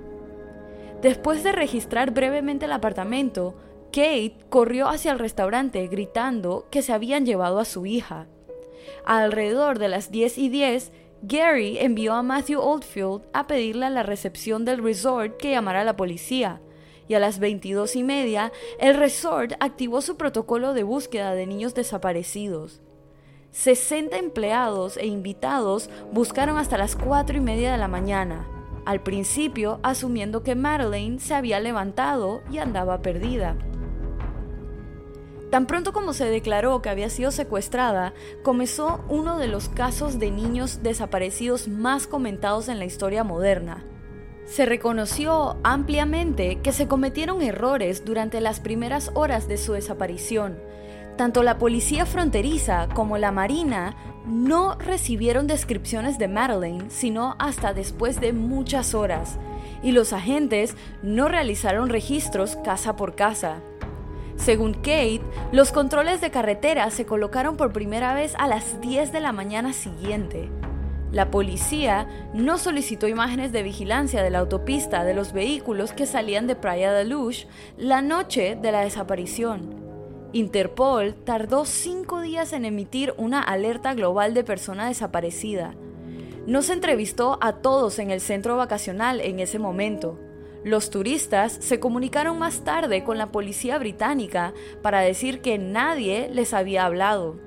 Después 1.04 1.44
de 1.44 1.52
registrar 1.52 2.10
brevemente 2.10 2.66
el 2.66 2.72
apartamento, 2.72 3.54
Kate 3.92 4.38
corrió 4.50 4.88
hacia 4.88 5.12
el 5.12 5.20
restaurante 5.20 5.86
gritando 5.90 6.66
que 6.72 6.82
se 6.82 6.92
habían 6.92 7.24
llevado 7.24 7.60
a 7.60 7.66
su 7.66 7.86
hija. 7.86 8.26
Alrededor 9.16 9.80
de 9.80 9.90
las 9.90 10.12
10 10.12 10.38
y 10.38 10.50
10, 10.50 10.92
Gary 11.22 11.78
envió 11.80 12.14
a 12.14 12.24
Matthew 12.24 12.60
Oldfield 12.60 13.24
a 13.34 13.48
pedirle 13.48 13.86
a 13.86 13.90
la 13.90 14.04
recepción 14.04 14.66
del 14.66 14.84
resort 14.84 15.38
que 15.38 15.52
llamara 15.52 15.82
a 15.82 15.86
la 15.86 15.96
policía, 15.96 16.62
y 17.08 17.14
a 17.14 17.20
las 17.20 17.40
22 17.40 17.96
y 17.96 18.04
media, 18.04 18.52
el 18.80 18.96
resort 18.96 19.54
activó 19.60 20.02
su 20.02 20.18
protocolo 20.18 20.74
de 20.74 20.84
búsqueda 20.84 21.34
de 21.34 21.48
niños 21.48 21.74
desaparecidos. 21.74 22.82
60 23.52 24.18
empleados 24.18 24.98
e 24.98 25.08
invitados 25.08 25.90
buscaron 26.12 26.58
hasta 26.58 26.78
las 26.78 26.96
4 26.96 27.38
y 27.38 27.40
media 27.40 27.72
de 27.72 27.78
la 27.78 27.88
mañana, 27.88 28.48
al 28.86 29.02
principio 29.02 29.80
asumiendo 29.84 30.44
que 30.44 30.56
Madeline 30.56 31.20
se 31.20 31.34
había 31.34 31.60
levantado 31.60 32.42
y 32.52 32.60
andaba 32.60 33.02
perdida. 33.02 33.56
Tan 35.50 35.66
pronto 35.66 35.94
como 35.94 36.14
se 36.14 36.26
declaró 36.26 36.82
que 36.82 36.90
había 36.90 37.10
sido 37.10 37.32
secuestrada, 37.32 38.14
comenzó 38.44 39.04
uno 39.08 39.38
de 39.38 39.48
los 39.48 39.70
casos 39.70 40.20
de 40.20 40.30
niños 40.30 40.84
desaparecidos 40.84 41.70
más 41.70 42.06
comentados 42.06 42.68
en 42.68 42.80
la 42.80 42.86
historia 42.86 43.24
moderna. 43.24 43.86
Se 44.46 44.66
reconoció 44.66 45.58
ampliamente 45.64 46.60
que 46.62 46.72
se 46.72 46.88
cometieron 46.88 47.42
errores 47.42 48.04
durante 48.04 48.42
las 48.42 48.60
primeras 48.60 49.12
horas 49.14 49.48
de 49.48 49.58
su 49.58 49.74
desaparición, 49.74 50.58
tanto 51.18 51.44
la 51.44 51.58
policía 51.58 52.06
fronteriza 52.06 52.88
como 52.94 53.18
la 53.18 53.32
marina 53.32 53.96
no 54.26 54.76
recibieron 54.76 55.48
descripciones 55.48 56.18
de 56.18 56.28
Madeleine 56.28 56.90
sino 56.90 57.36
hasta 57.40 57.74
después 57.74 58.20
de 58.20 58.34
muchas 58.34 58.94
horas, 58.94 59.38
y 59.82 59.92
los 59.92 60.12
agentes 60.14 60.76
no 61.02 61.28
realizaron 61.28 61.90
registros 61.90 62.58
casa 62.58 62.96
por 62.96 63.16
casa. 63.16 63.62
Según 64.38 64.76
Kate, 64.76 65.22
los 65.52 65.72
controles 65.72 66.22
de 66.22 66.32
carretera 66.32 66.90
se 66.92 67.06
colocaron 67.06 67.58
por 67.58 67.74
primera 67.74 68.14
vez 68.14 68.34
a 68.38 68.48
las 68.48 68.80
10 68.80 69.12
de 69.12 69.20
la 69.20 69.34
mañana 69.34 69.74
siguiente. 69.74 70.50
La 71.12 71.32
policía 71.32 72.08
no 72.34 72.58
solicitó 72.58 73.08
imágenes 73.08 73.52
de 73.52 73.64
vigilancia 73.64 74.22
de 74.22 74.30
la 74.30 74.40
autopista 74.40 75.04
de 75.04 75.14
los 75.14 75.34
vehículos 75.34 75.92
que 75.92 76.06
salían 76.06 76.48
de 76.48 76.56
Praia 76.56 76.94
de 76.94 77.06
Luz 77.06 77.48
la 77.78 78.02
noche 78.02 78.58
de 78.62 78.72
la 78.72 78.82
desaparición. 78.82 79.76
Interpol 80.34 81.16
tardó 81.16 81.66
cinco 81.66 82.22
días 82.22 82.54
en 82.54 82.66
emitir 82.66 83.14
una 83.18 83.42
alerta 83.42 83.94
global 83.94 84.34
de 84.34 84.44
persona 84.44 84.88
desaparecida. 84.88 85.76
No 86.46 86.62
se 86.62 86.74
entrevistó 86.74 87.38
a 87.42 87.54
todos 87.54 88.00
en 88.00 88.12
el 88.12 88.22
centro 88.22 88.58
vacacional 88.58 89.22
en 89.22 89.40
ese 89.40 89.60
momento. 89.60 90.20
Los 90.64 90.90
turistas 90.90 91.58
se 91.62 91.80
comunicaron 91.80 92.40
más 92.40 92.64
tarde 92.64 93.04
con 93.04 93.18
la 93.18 93.32
policía 93.32 93.78
británica 93.78 94.54
para 94.82 95.02
decir 95.02 95.42
que 95.42 95.58
nadie 95.58 96.30
les 96.34 96.54
había 96.54 96.86
hablado. 96.86 97.40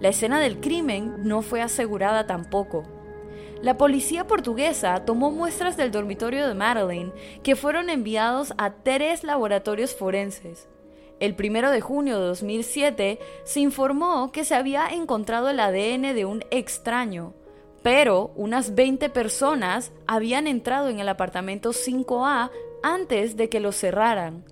La 0.00 0.10
escena 0.10 0.38
del 0.38 0.60
crimen 0.60 1.16
no 1.24 1.42
fue 1.42 1.60
asegurada 1.60 2.26
tampoco. 2.26 2.84
La 3.62 3.76
policía 3.76 4.26
portuguesa 4.26 5.04
tomó 5.04 5.32
muestras 5.32 5.76
del 5.76 5.90
dormitorio 5.90 6.46
de 6.46 6.54
Madeleine 6.54 7.12
que 7.42 7.56
fueron 7.56 7.90
enviados 7.90 8.54
a 8.56 8.70
tres 8.70 9.24
laboratorios 9.24 9.96
forenses. 9.96 10.68
El 11.18 11.34
1 11.36 11.72
de 11.72 11.80
junio 11.80 12.20
de 12.20 12.26
2007 12.26 13.18
se 13.42 13.60
informó 13.60 14.30
que 14.30 14.44
se 14.44 14.54
había 14.54 14.86
encontrado 14.90 15.48
el 15.48 15.58
ADN 15.58 16.14
de 16.14 16.24
un 16.24 16.44
extraño, 16.52 17.34
pero 17.82 18.32
unas 18.36 18.74
20 18.74 19.08
personas 19.10 19.92
habían 20.06 20.46
entrado 20.46 20.88
en 20.88 21.00
el 21.00 21.08
apartamento 21.08 21.70
5A 21.70 22.50
antes 22.82 23.36
de 23.36 23.48
que 23.48 23.60
lo 23.60 23.72
cerraran. 23.72 24.44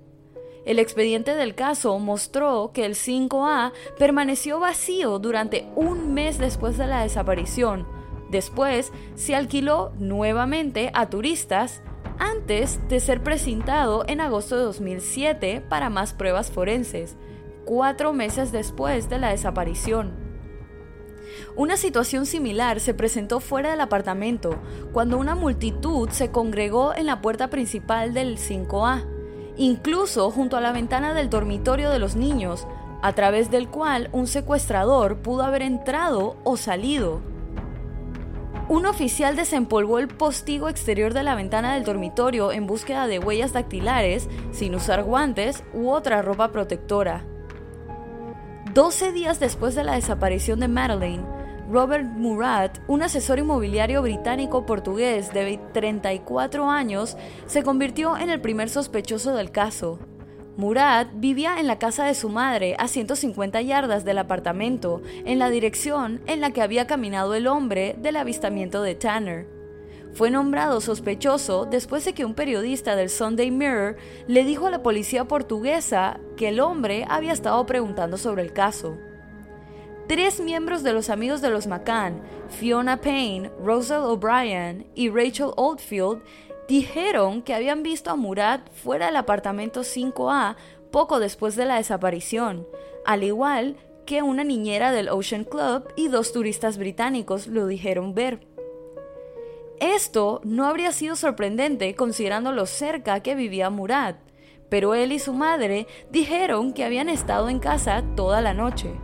El 0.65 0.81
expediente 0.81 1.37
del 1.37 1.55
caso 1.55 1.97
mostró 2.01 2.73
que 2.75 2.85
el 2.85 2.95
5A 2.95 3.73
permaneció 3.99 4.59
vacío 4.59 5.21
durante 5.21 5.69
un 5.77 6.13
mes 6.13 6.39
después 6.39 6.77
de 6.77 6.89
la 6.89 7.03
desaparición. 7.03 7.87
Después 8.31 8.93
se 9.15 9.37
alquiló 9.37 9.93
nuevamente 9.99 10.91
a 10.93 11.09
turistas 11.09 11.83
antes 12.19 12.81
de 12.89 12.99
ser 12.99 13.23
presentado 13.23 14.05
en 14.09 14.21
agosto 14.21 14.57
de 14.57 14.65
2007 14.65 15.61
para 15.69 15.89
más 15.89 16.15
pruebas 16.15 16.51
forenses, 16.51 17.17
cuatro 17.65 18.13
meses 18.13 18.51
después 18.51 19.09
de 19.09 19.19
la 19.19 19.31
desaparición. 19.31 20.26
Una 21.57 21.79
situación 21.79 22.27
similar 22.27 22.81
se 22.81 22.93
presentó 22.93 23.41
fuera 23.41 23.71
del 23.71 23.81
apartamento, 23.81 24.59
cuando 24.93 25.17
una 25.17 25.35
multitud 25.35 26.11
se 26.11 26.31
congregó 26.31 26.95
en 26.95 27.07
la 27.07 27.23
puerta 27.23 27.49
principal 27.49 28.13
del 28.13 28.37
5A, 28.37 29.07
incluso 29.57 30.31
junto 30.31 30.59
a 30.59 30.61
la 30.61 30.73
ventana 30.73 31.15
del 31.15 31.31
dormitorio 31.31 31.89
de 31.89 31.99
los 31.99 32.15
niños, 32.15 32.67
a 33.01 33.15
través 33.15 33.51
del 33.51 33.69
cual 33.69 34.11
un 34.13 34.27
secuestrador 34.27 35.17
pudo 35.23 35.45
haber 35.45 35.63
entrado 35.63 36.37
o 36.45 36.59
salido. 36.59 37.23
Un 38.69 38.85
oficial 38.85 39.35
desempolvó 39.35 39.99
el 39.99 40.09
postigo 40.09 40.69
exterior 40.69 41.15
de 41.15 41.23
la 41.23 41.37
ventana 41.37 41.73
del 41.73 41.85
dormitorio 41.85 42.53
en 42.53 42.67
búsqueda 42.67 43.07
de 43.07 43.19
huellas 43.19 43.55
dactilares 43.55 44.29
sin 44.53 44.75
usar 44.75 45.05
guantes 45.05 45.65
u 45.73 45.89
otra 45.89 46.21
ropa 46.21 46.53
protectora. 46.53 47.25
12 48.75 49.13
días 49.13 49.41
después 49.41 49.75
de 49.75 49.85
la 49.85 49.95
desaparición 49.95 50.61
de 50.61 50.69
Madeleine, 50.69 51.36
Robert 51.69 52.05
Murat, 52.05 52.79
un 52.87 53.03
asesor 53.03 53.41
inmobiliario 53.41 54.01
británico-portugués 54.01 55.33
de 55.33 55.59
34 55.73 56.71
años, 56.71 57.17
se 57.47 57.65
convirtió 57.65 58.17
en 58.17 58.31
el 58.31 58.41
primer 58.41 58.69
sospechoso 58.69 59.35
del 59.35 59.51
caso. 59.51 59.99
Murad 60.57 61.09
vivía 61.15 61.59
en 61.59 61.67
la 61.67 61.81
casa 61.81 62.05
de 62.05 62.15
su 62.15 62.29
madre 62.29 62.77
a 62.79 62.87
150 62.87 63.61
yardas 63.63 64.05
del 64.05 64.19
apartamento, 64.19 65.03
en 65.25 65.41
la 65.41 65.51
dirección 65.51 66.23
en 66.27 66.41
la 66.41 66.53
que 66.53 66.63
había 66.63 66.87
caminado 66.87 67.35
el 67.35 67.49
hombre 67.49 67.97
del 67.99 68.17
avistamiento 68.17 68.83
de 68.83 68.95
Tanner. 68.95 69.49
Fue 70.13 70.31
nombrado 70.31 70.81
sospechoso 70.81 71.67
después 71.67 72.05
de 72.05 72.15
que 72.15 72.25
un 72.25 72.35
periodista 72.35 72.95
del 72.95 73.11
Sunday 73.11 73.51
Mirror 73.51 73.97
le 74.29 74.45
dijo 74.45 74.69
a 74.69 74.71
la 74.71 74.85
policía 74.85 75.25
portuguesa 75.25 76.21
que 76.37 76.49
el 76.49 76.61
hombre 76.61 77.05
había 77.09 77.33
estado 77.33 77.67
preguntando 77.67 78.17
sobre 78.17 78.43
el 78.43 78.53
caso. 78.53 78.97
Tres 80.09 80.39
miembros 80.41 80.85
de 80.85 80.93
los 80.93 81.11
amigos 81.11 81.41
de 81.41 81.51
los 81.51 81.67
McCann, 81.67 82.23
Fiona 82.49 83.01
Payne, 83.01 83.51
Rosal 83.61 84.05
O'Brien 84.05 84.87
y 84.95 85.11
Rachel 85.11 85.51
Oldfield, 85.57 86.23
dijeron 86.69 87.43
que 87.43 87.55
habían 87.55 87.83
visto 87.83 88.11
a 88.11 88.17
Murad 88.17 88.61
fuera 88.73 89.07
del 89.07 89.17
apartamento 89.17 89.81
5A 89.81 90.55
poco 90.93 91.19
después 91.19 91.57
de 91.57 91.65
la 91.65 91.77
desaparición, 91.77 92.69
al 93.05 93.25
igual 93.25 93.77
que 94.05 94.23
una 94.23 94.45
niñera 94.45 94.93
del 94.93 95.09
Ocean 95.09 95.43
Club 95.43 95.89
y 95.97 96.07
dos 96.07 96.33
turistas 96.33 96.79
británicos 96.79 97.49
lo 97.49 97.67
dijeron 97.67 98.15
ver. 98.15 98.47
Esto 99.81 100.41
no 100.45 100.67
habría 100.67 100.93
sido 100.93 101.17
sorprendente 101.17 101.97
considerando 101.97 102.53
lo 102.53 102.67
cerca 102.67 103.21
que 103.21 103.35
vivía 103.35 103.71
Murad, 103.71 104.15
pero 104.69 104.95
él 104.95 105.11
y 105.11 105.19
su 105.19 105.33
madre 105.33 105.89
dijeron 106.13 106.73
que 106.73 106.85
habían 106.85 107.09
estado 107.09 107.49
en 107.49 107.59
casa 107.59 108.05
toda 108.15 108.41
la 108.41 108.55
noche. 108.55 108.95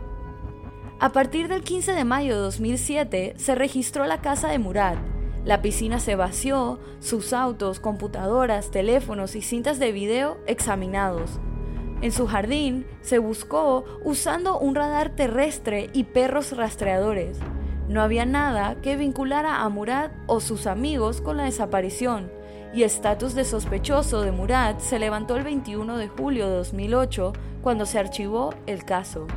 A 0.99 1.11
partir 1.11 1.47
del 1.47 1.63
15 1.63 1.93
de 1.93 2.05
mayo 2.05 2.35
de 2.35 2.41
2007 2.41 3.33
se 3.37 3.55
registró 3.55 4.05
la 4.05 4.21
casa 4.21 4.47
de 4.47 4.59
Murad, 4.59 4.97
la 5.45 5.61
piscina 5.61 5.99
se 5.99 6.15
vació, 6.15 6.79
sus 7.01 7.33
autos, 7.33 7.81
computadoras, 7.81 8.71
teléfonos 8.71 9.35
y 9.35 9.41
cintas 9.41 9.77
de 9.77 9.91
video 9.91 10.37
examinados. 10.47 11.41
En 12.01 12.13
su 12.13 12.27
jardín 12.27 12.85
se 13.01 13.17
buscó 13.17 13.83
usando 14.05 14.57
un 14.57 14.73
radar 14.73 15.09
terrestre 15.09 15.89
y 15.91 16.05
perros 16.05 16.55
rastreadores. 16.55 17.39
No 17.89 18.01
había 18.01 18.25
nada 18.25 18.75
que 18.81 18.95
vinculara 18.95 19.61
a 19.63 19.69
Murad 19.69 20.11
o 20.27 20.39
sus 20.39 20.65
amigos 20.65 21.19
con 21.19 21.35
la 21.35 21.43
desaparición, 21.43 22.31
y 22.73 22.83
estatus 22.83 23.35
de 23.35 23.43
sospechoso 23.43 24.21
de 24.21 24.31
Murad 24.31 24.77
se 24.79 24.97
levantó 24.97 25.35
el 25.35 25.43
21 25.43 25.97
de 25.97 26.07
julio 26.07 26.47
de 26.47 26.55
2008 26.55 27.33
cuando 27.61 27.85
se 27.85 27.99
archivó 27.99 28.53
el 28.65 28.85
caso. 28.85 29.27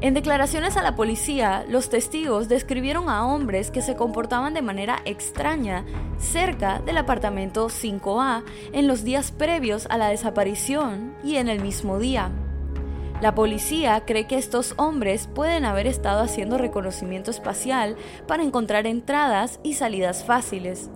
En 0.00 0.12
declaraciones 0.12 0.76
a 0.76 0.82
la 0.82 0.94
policía, 0.94 1.64
los 1.68 1.88
testigos 1.88 2.48
describieron 2.48 3.08
a 3.08 3.26
hombres 3.26 3.70
que 3.70 3.80
se 3.80 3.96
comportaban 3.96 4.52
de 4.52 4.62
manera 4.62 5.00
extraña 5.06 5.86
cerca 6.18 6.80
del 6.80 6.98
apartamento 6.98 7.68
5A 7.68 8.44
en 8.72 8.88
los 8.88 9.04
días 9.04 9.32
previos 9.32 9.86
a 9.88 9.96
la 9.96 10.08
desaparición 10.08 11.14
y 11.24 11.36
en 11.36 11.48
el 11.48 11.60
mismo 11.60 11.98
día. 11.98 12.30
La 13.22 13.34
policía 13.34 14.04
cree 14.04 14.26
que 14.26 14.36
estos 14.36 14.74
hombres 14.76 15.26
pueden 15.34 15.64
haber 15.64 15.86
estado 15.86 16.20
haciendo 16.20 16.58
reconocimiento 16.58 17.30
espacial 17.30 17.96
para 18.26 18.42
encontrar 18.42 18.86
entradas 18.86 19.58
y 19.62 19.72
salidas 19.74 20.24
fáciles. 20.24 20.90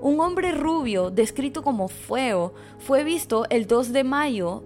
Un 0.00 0.20
hombre 0.20 0.50
rubio, 0.52 1.10
descrito 1.10 1.62
como 1.62 1.86
feo, 1.88 2.54
fue 2.78 3.04
visto 3.04 3.46
el 3.50 3.68
2 3.68 3.92
de 3.92 4.04
mayo 4.04 4.64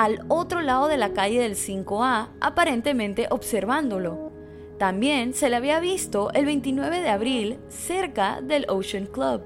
al 0.00 0.24
otro 0.28 0.62
lado 0.62 0.88
de 0.88 0.96
la 0.96 1.12
calle 1.12 1.40
del 1.40 1.56
5A, 1.56 2.28
aparentemente 2.40 3.26
observándolo. 3.28 4.32
También 4.78 5.34
se 5.34 5.50
le 5.50 5.56
había 5.56 5.78
visto 5.78 6.32
el 6.32 6.46
29 6.46 7.02
de 7.02 7.10
abril 7.10 7.58
cerca 7.68 8.40
del 8.40 8.64
Ocean 8.70 9.04
Club. 9.04 9.42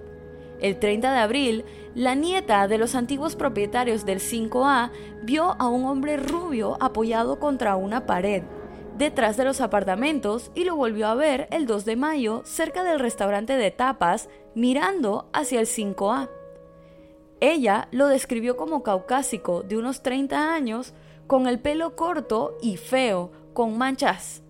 El 0.61 0.79
30 0.79 1.13
de 1.13 1.19
abril, 1.19 1.65
la 1.97 2.15
nieta 2.15 2.69
de 2.69 2.79
los 2.79 2.95
antiguos 2.95 3.35
propietarios 3.35 4.07
del 4.07 4.21
5A 4.21 4.93
vio 5.25 5.57
a 5.59 5.67
un 5.67 5.87
hombre 5.87 6.19
rubio 6.19 6.77
apoyado 6.79 7.41
contra 7.41 7.75
una 7.75 8.07
pared 8.07 8.45
detrás 8.97 9.37
de 9.37 9.43
los 9.43 9.61
apartamentos 9.61 10.53
y 10.55 10.63
lo 10.63 10.77
volvió 10.77 11.09
a 11.09 11.17
ver 11.17 11.49
el 11.51 11.67
2 11.67 11.85
de 11.85 11.97
mayo 11.97 12.43
cerca 12.45 12.85
del 12.85 13.01
restaurante 13.01 13.57
de 13.57 13.73
tapas 13.73 14.29
mirando 14.55 15.29
hacia 15.33 15.59
el 15.59 15.67
5A. 15.67 16.29
Ella 17.41 17.89
lo 17.91 18.09
describió 18.09 18.57
como 18.57 18.83
caucásico 18.83 19.63
de 19.63 19.77
unos 19.77 20.03
30 20.03 20.55
años, 20.55 20.95
con 21.27 21.47
el 21.47 21.59
pelo 21.59 21.97
corto 21.97 22.57
y 22.63 22.77
feo, 22.77 23.33
con 23.53 23.77
manchas. 23.79 24.43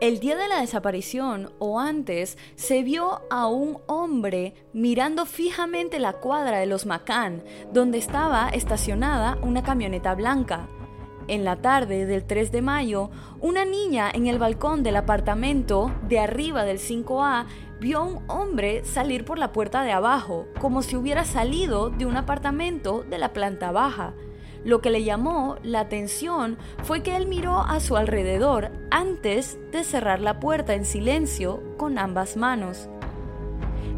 El 0.00 0.20
día 0.20 0.36
de 0.36 0.46
la 0.46 0.60
desaparición 0.60 1.50
o 1.58 1.80
antes 1.80 2.38
se 2.54 2.84
vio 2.84 3.22
a 3.30 3.48
un 3.48 3.78
hombre 3.86 4.54
mirando 4.72 5.26
fijamente 5.26 5.98
la 5.98 6.12
cuadra 6.12 6.58
de 6.58 6.66
los 6.66 6.86
Macán, 6.86 7.42
donde 7.72 7.98
estaba 7.98 8.48
estacionada 8.50 9.38
una 9.42 9.64
camioneta 9.64 10.14
blanca. 10.14 10.68
En 11.28 11.44
la 11.44 11.56
tarde 11.56 12.06
del 12.06 12.24
3 12.24 12.50
de 12.52 12.62
mayo, 12.62 13.10
una 13.40 13.66
niña 13.66 14.10
en 14.10 14.26
el 14.26 14.38
balcón 14.38 14.82
del 14.82 14.96
apartamento 14.96 15.92
de 16.08 16.20
arriba 16.20 16.64
del 16.64 16.78
5A 16.78 17.44
vio 17.80 17.98
a 17.98 18.02
un 18.02 18.24
hombre 18.28 18.82
salir 18.84 19.26
por 19.26 19.38
la 19.38 19.52
puerta 19.52 19.82
de 19.82 19.92
abajo, 19.92 20.46
como 20.58 20.80
si 20.80 20.96
hubiera 20.96 21.26
salido 21.26 21.90
de 21.90 22.06
un 22.06 22.16
apartamento 22.16 23.04
de 23.08 23.18
la 23.18 23.34
planta 23.34 23.72
baja. 23.72 24.14
Lo 24.64 24.80
que 24.80 24.88
le 24.88 25.04
llamó 25.04 25.56
la 25.62 25.80
atención 25.80 26.56
fue 26.82 27.02
que 27.02 27.14
él 27.14 27.26
miró 27.26 27.60
a 27.60 27.78
su 27.80 27.98
alrededor 27.98 28.70
antes 28.90 29.58
de 29.70 29.84
cerrar 29.84 30.20
la 30.20 30.40
puerta 30.40 30.72
en 30.72 30.86
silencio 30.86 31.62
con 31.76 31.98
ambas 31.98 32.38
manos. 32.38 32.88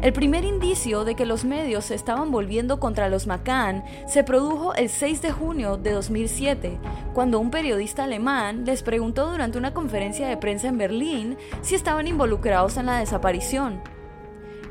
El 0.01 0.13
primer 0.13 0.45
indicio 0.45 1.05
de 1.05 1.13
que 1.13 1.27
los 1.27 1.45
medios 1.45 1.85
se 1.85 1.93
estaban 1.93 2.31
volviendo 2.31 2.79
contra 2.79 3.07
los 3.07 3.27
McCann 3.27 3.83
se 4.07 4.23
produjo 4.23 4.73
el 4.73 4.89
6 4.89 5.21
de 5.21 5.31
junio 5.31 5.77
de 5.77 5.91
2007, 5.91 6.79
cuando 7.13 7.39
un 7.39 7.51
periodista 7.51 8.05
alemán 8.05 8.65
les 8.65 8.81
preguntó 8.81 9.29
durante 9.29 9.59
una 9.59 9.75
conferencia 9.75 10.27
de 10.27 10.37
prensa 10.37 10.69
en 10.69 10.79
Berlín 10.79 11.37
si 11.61 11.75
estaban 11.75 12.07
involucrados 12.07 12.77
en 12.77 12.87
la 12.87 12.97
desaparición. 12.97 13.79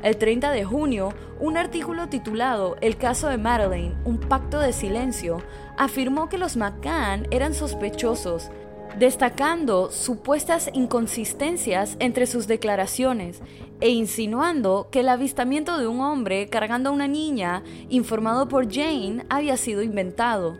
El 0.03 0.17
30 0.17 0.51
de 0.51 0.65
junio, 0.65 1.13
un 1.39 1.55
artículo 1.55 2.09
titulado 2.09 2.75
El 2.81 2.97
caso 2.97 3.29
de 3.29 3.37
Madeleine, 3.37 3.95
un 4.03 4.19
pacto 4.19 4.59
de 4.59 4.73
silencio, 4.73 5.41
afirmó 5.77 6.27
que 6.27 6.39
los 6.39 6.57
McCann 6.57 7.25
eran 7.31 7.53
sospechosos 7.53 8.51
destacando 8.99 9.89
supuestas 9.89 10.69
inconsistencias 10.73 11.95
entre 11.99 12.27
sus 12.27 12.47
declaraciones 12.47 13.41
e 13.81 13.89
insinuando 13.89 14.87
que 14.91 15.01
el 15.01 15.09
avistamiento 15.09 15.77
de 15.77 15.87
un 15.87 15.99
hombre 15.99 16.47
cargando 16.47 16.89
a 16.89 16.93
una 16.93 17.07
niña, 17.07 17.63
informado 17.89 18.47
por 18.47 18.71
Jane, 18.71 19.25
había 19.29 19.57
sido 19.57 19.81
inventado. 19.81 20.57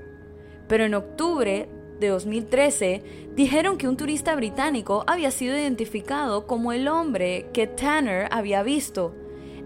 Pero 0.67 0.85
en 0.85 0.95
octubre 0.95 1.69
de 1.99 2.07
2013 2.09 3.29
dijeron 3.35 3.77
que 3.77 3.87
un 3.87 3.95
turista 3.95 4.35
británico 4.35 5.03
había 5.07 5.31
sido 5.31 5.57
identificado 5.57 6.47
como 6.47 6.73
el 6.73 6.87
hombre 6.87 7.49
que 7.53 7.67
Tanner 7.67 8.27
había 8.31 8.63
visto. 8.63 9.15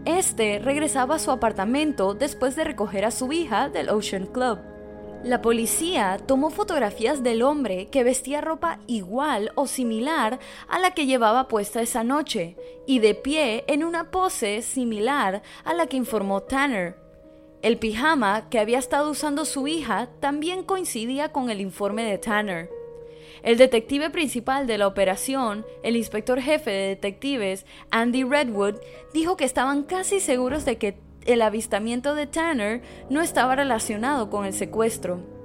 Este 0.03 0.60
regresaba 0.60 1.15
a 1.15 1.19
su 1.19 1.32
apartamento 1.32 2.13
después 2.13 2.56
de 2.56 2.65
recoger 2.65 3.06
a 3.06 3.12
su 3.12 3.32
hija 3.32 3.69
del 3.69 3.89
Ocean 3.89 4.27
Club. 4.27 4.74
La 5.25 5.41
policía 5.41 6.19
tomó 6.23 6.51
fotografías 6.51 7.23
del 7.23 7.41
hombre 7.41 7.88
que 7.88 8.03
vestía 8.03 8.41
ropa 8.41 8.79
igual 8.85 9.51
o 9.55 9.65
similar 9.65 10.39
a 10.67 10.77
la 10.77 10.91
que 10.91 11.07
llevaba 11.07 11.47
puesta 11.47 11.81
esa 11.81 12.03
noche 12.03 12.55
y 12.85 12.99
de 12.99 13.15
pie 13.15 13.63
en 13.67 13.83
una 13.83 14.11
pose 14.11 14.61
similar 14.61 15.41
a 15.63 15.73
la 15.73 15.88
que 15.88 15.97
informó 15.97 16.43
Tanner. 16.43 16.97
El 17.63 17.79
pijama 17.79 18.51
que 18.51 18.59
había 18.59 18.77
estado 18.77 19.09
usando 19.09 19.45
su 19.45 19.67
hija 19.67 20.09
también 20.19 20.61
coincidía 20.61 21.31
con 21.31 21.49
el 21.49 21.59
informe 21.59 22.03
de 22.03 22.19
Tanner. 22.19 22.69
El 23.41 23.57
detective 23.57 24.11
principal 24.11 24.67
de 24.67 24.77
la 24.77 24.85
operación, 24.85 25.65
el 25.81 25.95
inspector 25.95 26.39
jefe 26.39 26.69
de 26.69 26.88
detectives, 26.89 27.65
Andy 27.89 28.23
Redwood, 28.23 28.75
dijo 29.11 29.38
que 29.38 29.45
estaban 29.45 29.81
casi 29.85 30.19
seguros 30.19 30.65
de 30.65 30.77
que 30.77 30.99
el 31.25 31.41
avistamiento 31.41 32.15
de 32.15 32.27
Tanner 32.27 32.81
no 33.09 33.21
estaba 33.21 33.55
relacionado 33.55 34.29
con 34.29 34.45
el 34.45 34.53
secuestro. 34.53 35.35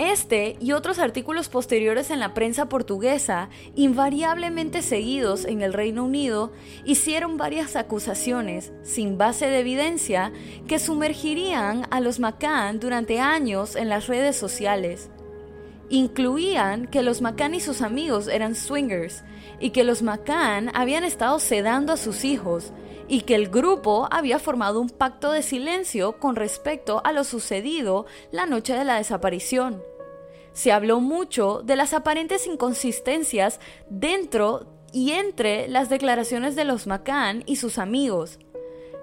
Este 0.00 0.56
y 0.60 0.72
otros 0.72 0.98
artículos 0.98 1.50
posteriores 1.50 2.08
en 2.08 2.20
la 2.20 2.32
prensa 2.32 2.70
portuguesa, 2.70 3.50
invariablemente 3.74 4.80
seguidos 4.80 5.44
en 5.44 5.60
el 5.60 5.74
Reino 5.74 6.04
Unido, 6.04 6.52
hicieron 6.86 7.36
varias 7.36 7.76
acusaciones, 7.76 8.72
sin 8.82 9.18
base 9.18 9.46
de 9.46 9.60
evidencia, 9.60 10.32
que 10.66 10.78
sumergirían 10.78 11.86
a 11.90 12.00
los 12.00 12.18
McCann 12.18 12.80
durante 12.80 13.20
años 13.20 13.76
en 13.76 13.90
las 13.90 14.06
redes 14.06 14.36
sociales. 14.36 15.10
Incluían 15.90 16.86
que 16.86 17.02
los 17.02 17.20
McCann 17.20 17.54
y 17.54 17.60
sus 17.60 17.82
amigos 17.82 18.26
eran 18.26 18.54
swingers 18.54 19.22
y 19.58 19.68
que 19.68 19.84
los 19.84 20.00
McCann 20.00 20.70
habían 20.72 21.04
estado 21.04 21.38
sedando 21.40 21.92
a 21.92 21.98
sus 21.98 22.24
hijos, 22.24 22.72
y 23.10 23.22
que 23.22 23.34
el 23.34 23.48
grupo 23.48 24.06
había 24.12 24.38
formado 24.38 24.80
un 24.80 24.88
pacto 24.88 25.32
de 25.32 25.42
silencio 25.42 26.18
con 26.18 26.36
respecto 26.36 27.02
a 27.04 27.12
lo 27.12 27.24
sucedido 27.24 28.06
la 28.30 28.46
noche 28.46 28.72
de 28.72 28.84
la 28.84 28.96
desaparición. 28.96 29.82
Se 30.52 30.70
habló 30.70 31.00
mucho 31.00 31.60
de 31.64 31.74
las 31.74 31.92
aparentes 31.92 32.46
inconsistencias 32.46 33.58
dentro 33.88 34.66
y 34.92 35.10
entre 35.12 35.66
las 35.66 35.90
declaraciones 35.90 36.54
de 36.54 36.64
los 36.64 36.86
McCann 36.86 37.42
y 37.46 37.56
sus 37.56 37.78
amigos. 37.78 38.38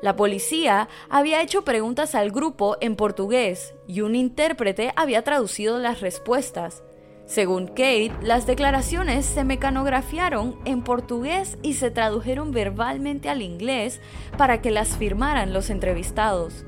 La 0.02 0.16
policía 0.16 0.88
había 1.10 1.42
hecho 1.42 1.64
preguntas 1.66 2.16
al 2.16 2.32
grupo 2.32 2.78
en 2.80 2.96
portugués 2.96 3.74
y 3.88 4.02
un 4.02 4.16
intérprete 4.16 4.94
había 4.96 5.24
traducido 5.24 5.80
las 5.80 6.00
respuestas. 6.00 6.82
Según 7.28 7.68
Kate, 7.68 8.14
las 8.22 8.48
declaraciones 8.48 9.26
se 9.26 9.44
mecanografiaron 9.44 10.58
en 10.64 10.82
portugués 10.82 11.58
y 11.62 11.74
se 11.74 11.92
tradujeron 11.92 12.52
verbalmente 12.52 13.28
al 13.28 13.42
inglés 13.42 14.00
para 14.38 14.62
que 14.62 14.72
las 14.72 14.96
firmaran 14.96 15.52
los 15.52 15.70
entrevistados. 15.70 16.66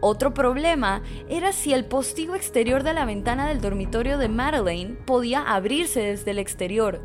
Otro 0.00 0.34
problema 0.34 1.02
era 1.28 1.52
si 1.52 1.72
el 1.72 1.84
postigo 1.84 2.34
exterior 2.34 2.82
de 2.82 2.94
la 2.94 3.04
ventana 3.04 3.48
del 3.48 3.60
dormitorio 3.60 4.18
de 4.18 4.28
Madeleine 4.28 4.96
podía 5.06 5.42
abrirse 5.42 6.00
desde 6.00 6.32
el 6.32 6.40
exterior. 6.40 7.00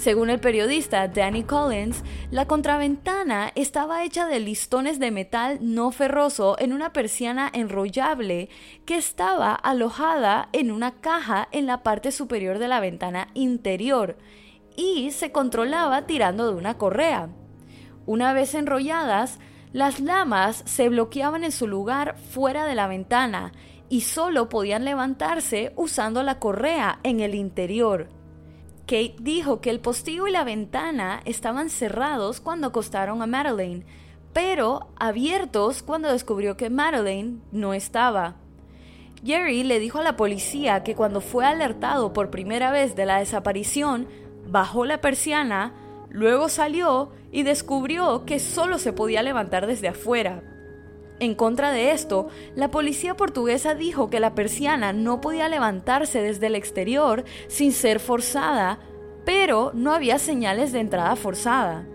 Según 0.00 0.30
el 0.30 0.40
periodista 0.40 1.08
Danny 1.08 1.42
Collins, 1.42 2.02
la 2.30 2.46
contraventana 2.46 3.52
estaba 3.54 4.02
hecha 4.02 4.26
de 4.26 4.40
listones 4.40 4.98
de 4.98 5.10
metal 5.10 5.58
no 5.60 5.90
ferroso 5.90 6.56
en 6.58 6.72
una 6.72 6.94
persiana 6.94 7.50
enrollable 7.52 8.48
que 8.86 8.96
estaba 8.96 9.54
alojada 9.54 10.48
en 10.54 10.70
una 10.70 10.92
caja 11.02 11.48
en 11.52 11.66
la 11.66 11.82
parte 11.82 12.12
superior 12.12 12.58
de 12.58 12.68
la 12.68 12.80
ventana 12.80 13.28
interior 13.34 14.16
y 14.74 15.10
se 15.10 15.32
controlaba 15.32 16.06
tirando 16.06 16.50
de 16.50 16.54
una 16.54 16.78
correa. 16.78 17.28
Una 18.06 18.32
vez 18.32 18.54
enrolladas, 18.54 19.38
las 19.74 20.00
lamas 20.00 20.62
se 20.64 20.88
bloqueaban 20.88 21.44
en 21.44 21.52
su 21.52 21.68
lugar 21.68 22.16
fuera 22.16 22.64
de 22.64 22.74
la 22.74 22.88
ventana 22.88 23.52
y 23.90 24.00
solo 24.00 24.48
podían 24.48 24.86
levantarse 24.86 25.74
usando 25.76 26.22
la 26.22 26.38
correa 26.38 27.00
en 27.02 27.20
el 27.20 27.34
interior. 27.34 28.08
Kate 28.90 29.14
dijo 29.20 29.60
que 29.60 29.70
el 29.70 29.78
postigo 29.78 30.26
y 30.26 30.32
la 30.32 30.42
ventana 30.42 31.22
estaban 31.24 31.70
cerrados 31.70 32.40
cuando 32.40 32.66
acostaron 32.66 33.22
a 33.22 33.26
Madeleine, 33.28 33.84
pero 34.32 34.88
abiertos 34.96 35.84
cuando 35.84 36.10
descubrió 36.10 36.56
que 36.56 36.70
Madeleine 36.70 37.38
no 37.52 37.72
estaba. 37.72 38.34
Jerry 39.24 39.62
le 39.62 39.78
dijo 39.78 40.00
a 40.00 40.02
la 40.02 40.16
policía 40.16 40.82
que 40.82 40.96
cuando 40.96 41.20
fue 41.20 41.46
alertado 41.46 42.12
por 42.12 42.30
primera 42.30 42.72
vez 42.72 42.96
de 42.96 43.06
la 43.06 43.20
desaparición, 43.20 44.08
bajó 44.48 44.84
la 44.84 45.00
persiana, 45.00 45.72
luego 46.08 46.48
salió 46.48 47.12
y 47.30 47.44
descubrió 47.44 48.24
que 48.24 48.40
solo 48.40 48.80
se 48.80 48.92
podía 48.92 49.22
levantar 49.22 49.68
desde 49.68 49.86
afuera. 49.86 50.42
En 51.20 51.34
contra 51.34 51.70
de 51.70 51.92
esto, 51.92 52.28
la 52.54 52.70
policía 52.70 53.14
portuguesa 53.14 53.74
dijo 53.74 54.08
que 54.08 54.20
la 54.20 54.34
persiana 54.34 54.94
no 54.94 55.20
podía 55.20 55.50
levantarse 55.50 56.22
desde 56.22 56.46
el 56.46 56.54
exterior 56.54 57.24
sin 57.46 57.72
ser 57.72 58.00
forzada, 58.00 58.80
pero 59.26 59.70
no 59.74 59.92
había 59.92 60.18
señales 60.18 60.72
de 60.72 60.80
entrada 60.80 61.14
forzada. 61.16 61.86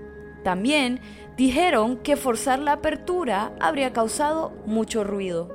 También 0.44 1.02
dijeron 1.38 1.98
que 1.98 2.18
forzar 2.18 2.60
la 2.60 2.74
apertura 2.74 3.56
habría 3.60 3.94
causado 3.94 4.54
mucho 4.68 5.04
ruido. 5.04 5.50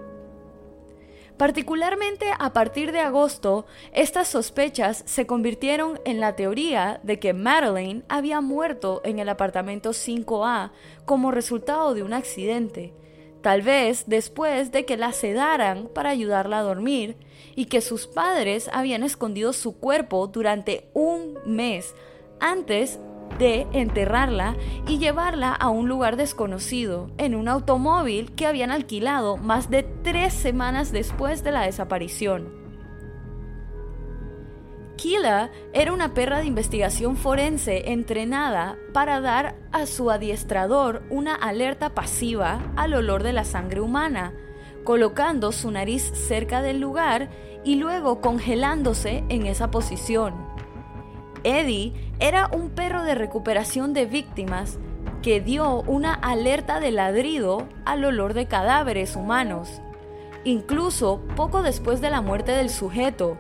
Particularmente 1.37 2.27
a 2.39 2.53
partir 2.53 2.91
de 2.91 3.01
agosto, 3.01 3.67
estas 3.93 4.27
sospechas 4.27 5.05
se 5.07 5.27
convirtieron 5.27 6.01
en 6.05 6.19
la 6.19 6.35
teoría 6.35 7.01
de 7.05 7.21
que 7.21 7.33
Madeleine 7.33 8.03
había 8.09 8.41
muerto 8.41 9.01
en 9.05 9.21
el 9.21 9.29
apartamento 9.29 9.91
5A 9.91 10.73
como 11.07 11.31
resultado 11.31 11.95
de 11.95 12.03
un 12.03 12.13
accidente, 12.13 12.93
tal 13.43 13.63
vez 13.63 14.05
después 14.07 14.73
de 14.73 14.85
que 14.85 14.97
la 14.97 15.13
sedaran 15.13 15.89
para 15.95 16.11
ayudarla 16.11 16.59
a 16.59 16.63
dormir, 16.63 17.17
y 17.57 17.67
que 17.67 17.81
sus 17.81 18.07
padres 18.07 18.71
habían 18.73 19.03
escondido 19.03 19.53
su 19.53 19.77
cuerpo 19.77 20.27
durante 20.27 20.89
un 20.95 21.39
mes 21.45 21.95
antes 22.39 22.99
de 23.39 23.67
enterrarla 23.73 24.57
y 24.87 24.99
llevarla 24.99 25.53
a 25.53 25.69
un 25.71 25.89
lugar 25.89 26.17
desconocido, 26.17 27.11
en 27.19 27.35
un 27.35 27.49
automóvil 27.49 28.33
que 28.35 28.47
habían 28.47 28.71
alquilado 28.71 29.37
más 29.37 29.71
de 29.71 29.83
tres 29.83 30.35
semanas 30.35 30.93
después 30.93 31.43
de 31.43 31.53
la 31.53 31.63
desaparición. 31.63 32.60
Kila 35.01 35.51
era 35.73 35.95
una 35.95 36.13
perra 36.13 36.41
de 36.41 36.45
investigación 36.45 37.17
forense 37.17 37.91
entrenada 37.91 38.77
para 38.93 39.23
dar 39.23 39.57
a 39.73 39.87
su 39.87 40.11
adiestrador 40.11 41.03
una 41.09 41.35
alerta 41.35 41.95
pasiva 41.95 42.61
al 42.77 42.93
olor 42.93 43.23
de 43.23 43.33
la 43.33 43.45
sangre 43.45 43.81
humana, 43.81 44.35
colocando 44.85 45.53
su 45.53 45.71
nariz 45.71 46.03
cerca 46.03 46.61
del 46.61 46.81
lugar 46.81 47.31
y 47.65 47.77
luego 47.77 48.21
congelándose 48.21 49.25
en 49.31 49.47
esa 49.47 49.71
posición. 49.71 50.35
Eddie 51.45 51.95
era 52.19 52.51
un 52.53 52.69
perro 52.69 53.03
de 53.03 53.15
recuperación 53.15 53.95
de 53.95 54.05
víctimas 54.05 54.79
que 55.23 55.41
dio 55.41 55.81
una 55.87 56.13
alerta 56.13 56.79
de 56.79 56.91
ladrido 56.91 57.67
al 57.87 58.05
olor 58.05 58.35
de 58.35 58.49
cadáveres 58.49 59.17
humanos, 59.17 59.81
incluso 60.45 61.23
poco 61.37 61.63
después 61.63 62.03
de 62.03 62.11
la 62.11 62.21
muerte 62.21 62.53
del 62.53 62.69
sujeto, 62.69 63.39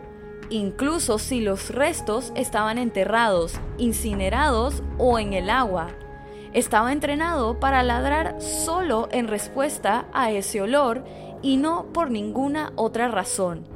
incluso 0.50 1.18
si 1.18 1.40
los 1.40 1.70
restos 1.70 2.32
estaban 2.34 2.78
enterrados, 2.78 3.54
incinerados 3.78 4.82
o 4.98 5.18
en 5.18 5.32
el 5.32 5.48
agua. 5.48 5.88
Estaba 6.52 6.92
entrenado 6.92 7.60
para 7.60 7.82
ladrar 7.82 8.40
solo 8.40 9.08
en 9.12 9.28
respuesta 9.28 10.06
a 10.12 10.32
ese 10.32 10.60
olor 10.60 11.04
y 11.42 11.56
no 11.56 11.86
por 11.92 12.10
ninguna 12.10 12.72
otra 12.74 13.08
razón. 13.08 13.66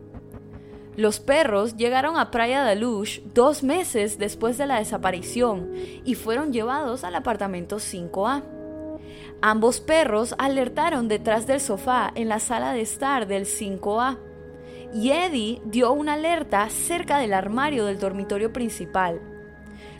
Los 0.96 1.18
perros 1.18 1.76
llegaron 1.76 2.16
a 2.16 2.30
Praia 2.30 2.62
da 2.62 2.74
Luz 2.74 3.22
dos 3.32 3.62
meses 3.62 4.18
después 4.18 4.58
de 4.58 4.66
la 4.66 4.78
desaparición 4.78 5.72
y 6.04 6.14
fueron 6.14 6.52
llevados 6.52 7.02
al 7.02 7.16
apartamento 7.16 7.76
5A. 7.76 8.44
Ambos 9.40 9.80
perros 9.80 10.34
alertaron 10.38 11.08
detrás 11.08 11.46
del 11.46 11.60
sofá 11.60 12.12
en 12.14 12.28
la 12.28 12.38
sala 12.38 12.72
de 12.72 12.80
estar 12.80 13.26
del 13.26 13.44
5A 13.44 14.18
y 14.94 15.10
Eddie 15.10 15.60
dio 15.64 15.92
una 15.92 16.14
alerta 16.14 16.70
cerca 16.70 17.18
del 17.18 17.34
armario 17.34 17.84
del 17.84 17.98
dormitorio 17.98 18.52
principal. 18.52 19.20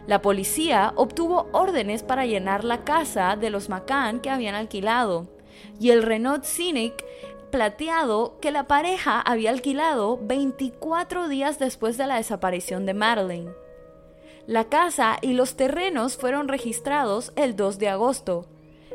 La 0.07 0.23
policía 0.23 0.93
obtuvo 0.97 1.49
órdenes 1.53 2.03
para 2.03 2.27
llenar 2.27 2.63
la 2.63 2.85
casa 2.85 3.37
de 3.37 3.51
los 3.51 3.69
McCann 3.69 4.21
que 4.21 4.31
habían 4.31 4.55
alquilado 4.55 5.29
y 5.81 5.91
el 5.91 6.03
Renault 6.03 6.45
Scenic 6.45 7.05
plateado 7.51 8.39
que 8.41 8.51
la 8.51 8.67
pareja 8.67 9.21
había 9.21 9.51
alquilado 9.51 10.19
24 10.21 11.29
días 11.29 11.59
después 11.59 11.97
de 11.97 12.07
la 12.07 12.17
desaparición 12.17 12.85
de 12.85 12.95
Madeline. 12.95 13.53
La 14.47 14.65
casa 14.65 15.17
y 15.23 15.33
los 15.33 15.57
terrenos 15.57 16.17
fueron 16.17 16.49
registrados 16.49 17.33
el 17.37 17.57
2 17.57 17.79
de 17.79 17.89
agosto. 17.89 18.47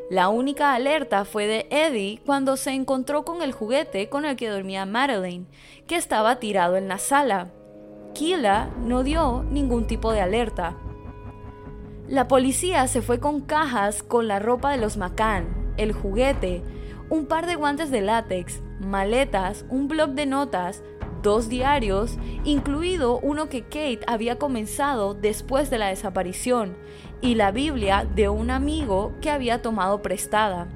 La 0.10 0.30
única 0.30 0.74
alerta 0.74 1.24
fue 1.24 1.45
de 1.45 1.67
Eddie 1.69 2.19
cuando 2.26 2.58
se 2.58 2.72
encontró 2.72 3.24
con 3.26 3.43
el 3.43 3.52
juguete 3.52 4.10
con 4.10 4.26
el 4.26 4.36
que 4.36 4.50
dormía 4.50 4.88
Madeline, 4.88 5.45
que 5.86 5.98
estaba 5.98 6.39
tirado 6.39 6.78
en 6.78 6.88
la 6.88 6.98
sala. 6.98 7.52
Kila 8.15 8.72
no 8.84 9.04
dio 9.04 9.43
ningún 9.43 9.86
tipo 9.86 10.12
de 10.12 10.22
alerta. 10.22 10.76
La 12.08 12.28
policía 12.28 12.88
se 12.88 13.04
fue 13.04 13.19
con 13.19 13.41
cajas 13.41 14.02
con 14.02 14.28
la 14.28 14.39
ropa 14.39 14.72
de 14.72 14.80
los 14.80 14.98
McCann, 14.98 15.76
el 15.78 15.93
juguete, 15.93 16.63
un 17.12 17.28
par 17.28 17.45
de 17.45 17.56
guantes 17.56 17.91
de 17.91 18.02
látex, 18.02 18.63
maletas, 18.80 19.63
un 19.69 19.88
blog 19.88 20.12
de 20.12 20.26
notas, 20.26 20.82
dos 21.22 21.50
diarios, 21.50 22.17
incluido 22.43 23.19
uno 23.19 23.48
que 23.48 23.62
Kate 23.62 24.00
había 24.08 24.39
comenzado 24.39 25.13
después 25.13 25.69
de 25.69 25.78
la 25.78 25.89
desaparición, 25.89 26.78
y 27.21 27.36
la 27.36 27.51
Biblia 27.51 28.05
de 28.15 28.29
un 28.29 28.49
amigo 28.51 29.13
que 29.21 29.29
había 29.29 29.62
tomado 29.62 30.01
prestada. 30.01 30.67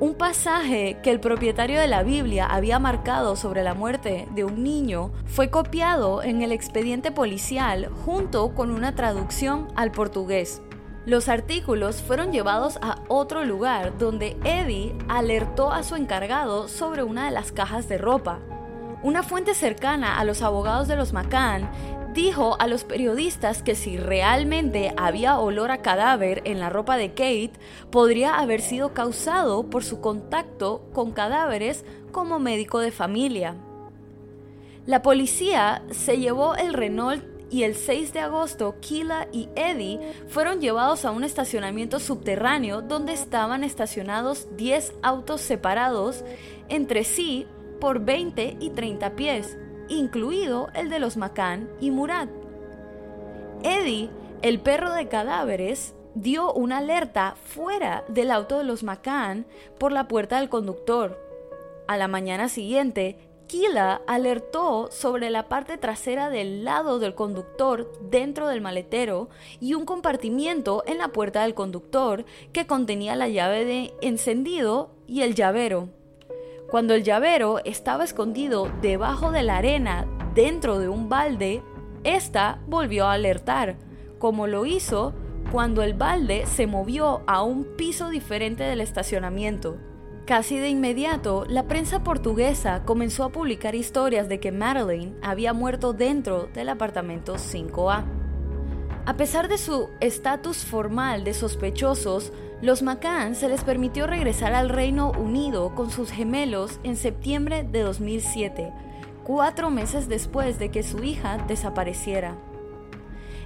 Un 0.00 0.14
pasaje 0.14 0.98
que 1.02 1.10
el 1.10 1.18
propietario 1.18 1.80
de 1.80 1.88
la 1.88 2.04
Biblia 2.04 2.46
había 2.46 2.78
marcado 2.78 3.34
sobre 3.34 3.64
la 3.64 3.74
muerte 3.74 4.28
de 4.32 4.44
un 4.44 4.62
niño 4.62 5.10
fue 5.26 5.50
copiado 5.50 6.22
en 6.22 6.42
el 6.42 6.52
expediente 6.52 7.10
policial 7.10 7.88
junto 8.04 8.54
con 8.54 8.70
una 8.70 8.94
traducción 8.94 9.66
al 9.74 9.90
portugués. 9.90 10.62
Los 11.04 11.28
artículos 11.28 11.96
fueron 12.02 12.30
llevados 12.30 12.78
a 12.80 13.00
otro 13.08 13.44
lugar 13.44 13.98
donde 13.98 14.36
Eddie 14.44 14.94
alertó 15.08 15.72
a 15.72 15.82
su 15.82 15.96
encargado 15.96 16.68
sobre 16.68 17.02
una 17.02 17.24
de 17.24 17.32
las 17.32 17.50
cajas 17.50 17.88
de 17.88 17.98
ropa. 17.98 18.38
Una 19.02 19.24
fuente 19.24 19.54
cercana 19.54 20.18
a 20.18 20.24
los 20.24 20.42
abogados 20.42 20.86
de 20.86 20.96
los 20.96 21.12
McCann 21.12 21.68
dijo 22.14 22.56
a 22.58 22.66
los 22.66 22.84
periodistas 22.84 23.62
que 23.62 23.74
si 23.74 23.96
realmente 23.96 24.92
había 24.96 25.38
olor 25.38 25.70
a 25.70 25.82
cadáver 25.82 26.42
en 26.44 26.60
la 26.60 26.70
ropa 26.70 26.96
de 26.96 27.10
Kate, 27.10 27.52
podría 27.90 28.38
haber 28.38 28.60
sido 28.60 28.94
causado 28.94 29.68
por 29.70 29.84
su 29.84 30.00
contacto 30.00 30.88
con 30.92 31.12
cadáveres 31.12 31.84
como 32.12 32.38
médico 32.38 32.80
de 32.80 32.90
familia. 32.90 33.56
La 34.86 35.02
policía 35.02 35.82
se 35.90 36.18
llevó 36.18 36.54
el 36.56 36.72
Renault 36.72 37.22
y 37.50 37.62
el 37.62 37.74
6 37.74 38.12
de 38.12 38.20
agosto 38.20 38.76
Kila 38.80 39.28
y 39.32 39.48
Eddie 39.54 40.00
fueron 40.28 40.60
llevados 40.60 41.04
a 41.04 41.10
un 41.10 41.24
estacionamiento 41.24 41.98
subterráneo 41.98 42.82
donde 42.82 43.12
estaban 43.12 43.64
estacionados 43.64 44.48
10 44.56 44.94
autos 45.02 45.40
separados 45.40 46.24
entre 46.68 47.04
sí 47.04 47.46
por 47.80 48.00
20 48.00 48.56
y 48.60 48.70
30 48.70 49.14
pies, 49.14 49.58
incluido 49.88 50.68
el 50.74 50.88
de 50.88 50.98
los 50.98 51.16
Macan 51.16 51.68
y 51.80 51.90
Murat. 51.90 52.28
Eddie, 53.62 54.10
el 54.42 54.60
perro 54.60 54.92
de 54.92 55.08
cadáveres, 55.08 55.94
dio 56.14 56.52
una 56.52 56.78
alerta 56.78 57.36
fuera 57.42 58.04
del 58.08 58.30
auto 58.30 58.58
de 58.58 58.64
los 58.64 58.82
Macan 58.82 59.46
por 59.78 59.92
la 59.92 60.08
puerta 60.08 60.38
del 60.38 60.48
conductor. 60.48 61.18
A 61.86 61.96
la 61.96 62.08
mañana 62.08 62.48
siguiente, 62.48 63.18
Kila 63.48 64.02
alertó 64.06 64.90
sobre 64.92 65.30
la 65.30 65.48
parte 65.48 65.78
trasera 65.78 66.28
del 66.28 66.64
lado 66.64 66.98
del 66.98 67.14
conductor 67.14 67.90
dentro 68.02 68.46
del 68.46 68.60
maletero 68.60 69.30
y 69.58 69.72
un 69.72 69.86
compartimiento 69.86 70.84
en 70.86 70.98
la 70.98 71.08
puerta 71.08 71.42
del 71.42 71.54
conductor 71.54 72.26
que 72.52 72.66
contenía 72.66 73.16
la 73.16 73.28
llave 73.28 73.64
de 73.64 73.94
encendido 74.02 74.90
y 75.06 75.22
el 75.22 75.34
llavero. 75.34 75.88
Cuando 76.68 76.92
el 76.92 77.02
llavero 77.02 77.60
estaba 77.64 78.04
escondido 78.04 78.70
debajo 78.82 79.30
de 79.30 79.42
la 79.42 79.56
arena 79.56 80.06
dentro 80.34 80.78
de 80.78 80.86
un 80.86 81.08
balde, 81.08 81.62
esta 82.04 82.60
volvió 82.66 83.06
a 83.06 83.14
alertar, 83.14 83.78
como 84.18 84.46
lo 84.46 84.66
hizo 84.66 85.14
cuando 85.50 85.82
el 85.82 85.94
balde 85.94 86.44
se 86.44 86.66
movió 86.66 87.22
a 87.26 87.42
un 87.42 87.64
piso 87.78 88.10
diferente 88.10 88.64
del 88.64 88.82
estacionamiento. 88.82 89.78
Casi 90.26 90.58
de 90.58 90.68
inmediato, 90.68 91.46
la 91.48 91.66
prensa 91.66 92.04
portuguesa 92.04 92.82
comenzó 92.84 93.24
a 93.24 93.32
publicar 93.32 93.74
historias 93.74 94.28
de 94.28 94.38
que 94.38 94.52
Madeleine 94.52 95.16
había 95.22 95.54
muerto 95.54 95.94
dentro 95.94 96.50
del 96.52 96.68
apartamento 96.68 97.36
5A. 97.36 98.04
A 99.06 99.16
pesar 99.16 99.48
de 99.48 99.56
su 99.56 99.88
estatus 100.00 100.66
formal 100.66 101.24
de 101.24 101.32
sospechosos, 101.32 102.30
los 102.60 102.82
McCann 102.82 103.36
se 103.36 103.48
les 103.48 103.62
permitió 103.62 104.08
regresar 104.08 104.52
al 104.52 104.68
Reino 104.68 105.12
Unido 105.12 105.74
con 105.76 105.90
sus 105.90 106.10
gemelos 106.10 106.80
en 106.82 106.96
septiembre 106.96 107.62
de 107.62 107.82
2007, 107.82 108.72
cuatro 109.22 109.70
meses 109.70 110.08
después 110.08 110.58
de 110.58 110.70
que 110.70 110.82
su 110.82 111.04
hija 111.04 111.38
desapareciera. 111.46 112.36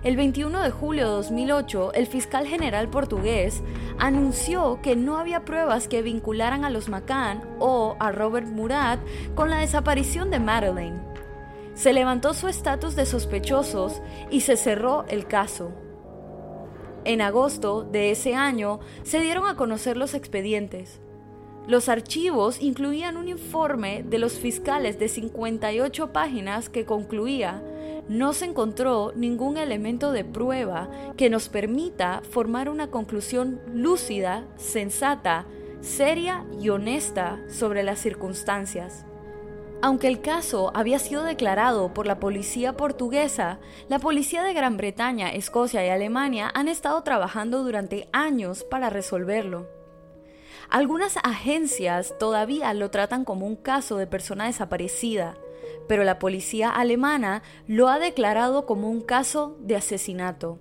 El 0.03 0.17
21 0.17 0.63
de 0.63 0.71
julio 0.71 1.05
de 1.05 1.13
2008, 1.13 1.93
el 1.93 2.07
fiscal 2.07 2.47
general 2.47 2.89
portugués 2.89 3.63
anunció 3.99 4.81
que 4.83 4.97
no 4.97 5.19
había 5.19 5.45
pruebas 5.45 5.89
que 5.89 6.03
vincularan 6.03 6.65
a 6.65 6.71
los 6.71 6.89
McCann 6.89 7.43
o 7.61 7.97
a 8.01 8.13
Robert 8.13 8.49
Murat 8.49 8.99
con 9.35 9.51
la 9.51 9.59
desaparición 9.59 10.31
de 10.31 10.41
Madeleine. 10.41 10.99
Se 11.75 11.93
levantó 11.93 12.33
su 12.33 12.49
estatus 12.49 12.97
de 12.97 13.07
sospechosos 13.07 14.03
y 14.31 14.41
se 14.41 14.57
cerró 14.57 15.05
el 15.09 15.27
caso. 15.27 15.73
En 17.05 17.21
agosto 17.21 17.83
de 17.83 18.11
ese 18.11 18.35
año 18.35 18.81
se 19.03 19.21
dieron 19.21 19.47
a 19.47 19.57
conocer 19.57 19.97
los 19.97 20.15
expedientes. 20.15 21.01
Los 21.67 21.89
archivos 21.89 22.61
incluían 22.61 23.17
un 23.17 23.29
informe 23.29 24.03
de 24.03 24.19
los 24.19 24.35
fiscales 24.35 24.99
de 24.99 25.09
58 25.09 26.13
páginas 26.13 26.69
que 26.69 26.85
concluía 26.85 27.63
no 28.09 28.33
se 28.33 28.47
encontró 28.47 29.13
ningún 29.15 29.57
elemento 29.57 30.13
de 30.13 30.25
prueba 30.25 30.91
que 31.17 31.31
nos 31.31 31.49
permita 31.49 32.23
formar 32.29 32.69
una 32.69 32.89
conclusión 32.89 33.61
lúcida, 33.73 34.45
sensata, 34.57 35.47
seria 35.81 36.45
y 36.61 36.69
honesta 36.69 37.41
sobre 37.49 37.83
las 37.83 38.01
circunstancias. 38.01 39.07
Aunque 39.85 40.07
el 40.07 40.21
caso 40.21 40.71
había 40.75 41.01
sido 41.01 41.25
declarado 41.25 41.93
por 41.93 42.07
la 42.07 42.21
policía 42.21 42.77
portuguesa, 42.77 43.59
la 43.89 43.99
policía 43.99 44.45
de 44.45 44.55
Gran 44.55 44.77
Bretaña, 44.77 45.31
Escocia 45.31 45.85
y 45.85 45.89
Alemania 45.89 46.53
han 46.55 46.69
estado 46.69 47.03
trabajando 47.03 47.65
durante 47.65 48.09
años 48.13 48.63
para 48.63 48.91
resolverlo. 48.91 49.69
Algunas 50.71 51.17
agencias 51.25 52.15
todavía 52.21 52.73
lo 52.75 52.93
tratan 52.93 53.25
como 53.25 53.45
un 53.45 53.57
caso 53.57 53.97
de 53.97 54.07
persona 54.07 54.47
desaparecida, 54.47 55.37
pero 55.89 56.05
la 56.05 56.21
policía 56.21 56.71
alemana 56.71 57.43
lo 57.67 57.89
ha 57.89 57.99
declarado 57.99 58.67
como 58.67 58.89
un 58.89 59.01
caso 59.01 59.57
de 59.59 59.75
asesinato. 59.75 60.61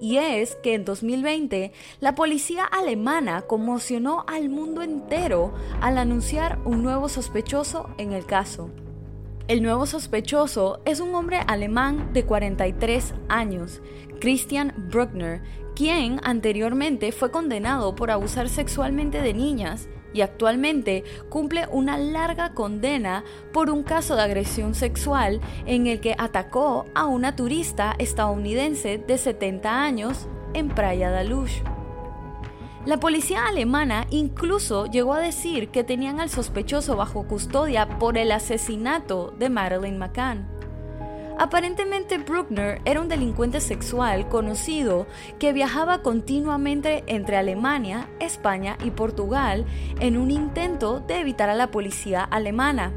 Y 0.00 0.18
es 0.18 0.56
que 0.56 0.74
en 0.74 0.84
2020 0.84 1.72
la 2.00 2.14
policía 2.14 2.64
alemana 2.64 3.42
conmocionó 3.42 4.24
al 4.26 4.48
mundo 4.48 4.82
entero 4.82 5.54
al 5.80 5.98
anunciar 5.98 6.58
un 6.64 6.82
nuevo 6.82 7.08
sospechoso 7.08 7.88
en 7.98 8.12
el 8.12 8.26
caso. 8.26 8.70
El 9.48 9.62
nuevo 9.62 9.86
sospechoso 9.86 10.80
es 10.84 11.00
un 11.00 11.14
hombre 11.14 11.38
alemán 11.46 12.12
de 12.12 12.24
43 12.24 13.14
años, 13.28 13.80
Christian 14.20 14.74
Bruckner, 14.90 15.40
quien 15.76 16.20
anteriormente 16.24 17.12
fue 17.12 17.30
condenado 17.30 17.94
por 17.94 18.10
abusar 18.10 18.48
sexualmente 18.48 19.20
de 19.22 19.34
niñas 19.34 19.88
y 20.16 20.22
actualmente 20.22 21.04
cumple 21.28 21.66
una 21.70 21.98
larga 21.98 22.54
condena 22.54 23.22
por 23.52 23.70
un 23.70 23.82
caso 23.82 24.16
de 24.16 24.22
agresión 24.22 24.74
sexual 24.74 25.40
en 25.66 25.86
el 25.86 26.00
que 26.00 26.16
atacó 26.18 26.86
a 26.94 27.04
una 27.06 27.36
turista 27.36 27.94
estadounidense 27.98 28.98
de 28.98 29.18
70 29.18 29.82
años 29.82 30.26
en 30.54 30.68
Praia 30.68 31.10
da 31.10 31.22
Luz. 31.22 31.62
La 32.86 32.98
policía 32.98 33.46
alemana 33.46 34.06
incluso 34.10 34.86
llegó 34.86 35.12
a 35.12 35.20
decir 35.20 35.68
que 35.68 35.84
tenían 35.84 36.20
al 36.20 36.30
sospechoso 36.30 36.96
bajo 36.96 37.26
custodia 37.26 37.98
por 37.98 38.16
el 38.16 38.32
asesinato 38.32 39.34
de 39.38 39.50
Madeleine 39.50 39.98
McCann. 39.98 40.55
Aparentemente 41.38 42.16
Bruckner 42.16 42.80
era 42.86 43.00
un 43.00 43.08
delincuente 43.08 43.60
sexual 43.60 44.28
conocido 44.28 45.06
que 45.38 45.52
viajaba 45.52 46.02
continuamente 46.02 47.04
entre 47.06 47.36
Alemania, 47.36 48.08
España 48.20 48.78
y 48.82 48.90
Portugal 48.90 49.66
en 50.00 50.16
un 50.16 50.30
intento 50.30 51.00
de 51.00 51.20
evitar 51.20 51.50
a 51.50 51.54
la 51.54 51.70
policía 51.70 52.24
alemana. 52.24 52.94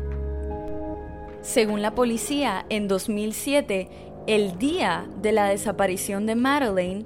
Según 1.42 1.82
la 1.82 1.96
policía, 1.96 2.66
en 2.70 2.88
2007, 2.88 3.90
el 4.28 4.58
día 4.58 5.06
de 5.22 5.34
la 5.34 5.48
desaparición 5.48 6.26
de 6.26 6.36
Madeleine, 6.36 7.06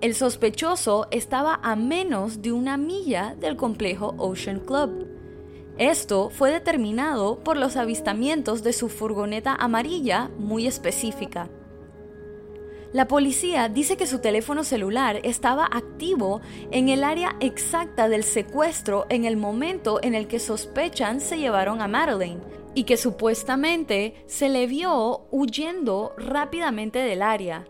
el 0.00 0.14
sospechoso 0.14 1.06
estaba 1.12 1.60
a 1.62 1.76
menos 1.76 2.42
de 2.42 2.52
una 2.52 2.76
milla 2.76 3.36
del 3.38 3.56
complejo 3.56 4.14
Ocean 4.18 4.60
Club. 4.60 5.15
Esto 5.78 6.30
fue 6.30 6.50
determinado 6.50 7.40
por 7.40 7.58
los 7.58 7.76
avistamientos 7.76 8.62
de 8.62 8.72
su 8.72 8.88
furgoneta 8.88 9.54
amarilla 9.54 10.30
muy 10.38 10.66
específica. 10.66 11.50
La 12.92 13.08
policía 13.08 13.68
dice 13.68 13.98
que 13.98 14.06
su 14.06 14.20
teléfono 14.20 14.64
celular 14.64 15.20
estaba 15.22 15.66
activo 15.66 16.40
en 16.70 16.88
el 16.88 17.04
área 17.04 17.36
exacta 17.40 18.08
del 18.08 18.24
secuestro 18.24 19.04
en 19.10 19.26
el 19.26 19.36
momento 19.36 19.98
en 20.02 20.14
el 20.14 20.28
que 20.28 20.38
sospechan 20.38 21.20
se 21.20 21.36
llevaron 21.36 21.82
a 21.82 21.88
Madeleine 21.88 22.40
y 22.74 22.84
que 22.84 22.96
supuestamente 22.96 24.14
se 24.26 24.48
le 24.48 24.66
vio 24.66 25.26
huyendo 25.30 26.14
rápidamente 26.16 27.00
del 27.00 27.20
área, 27.20 27.66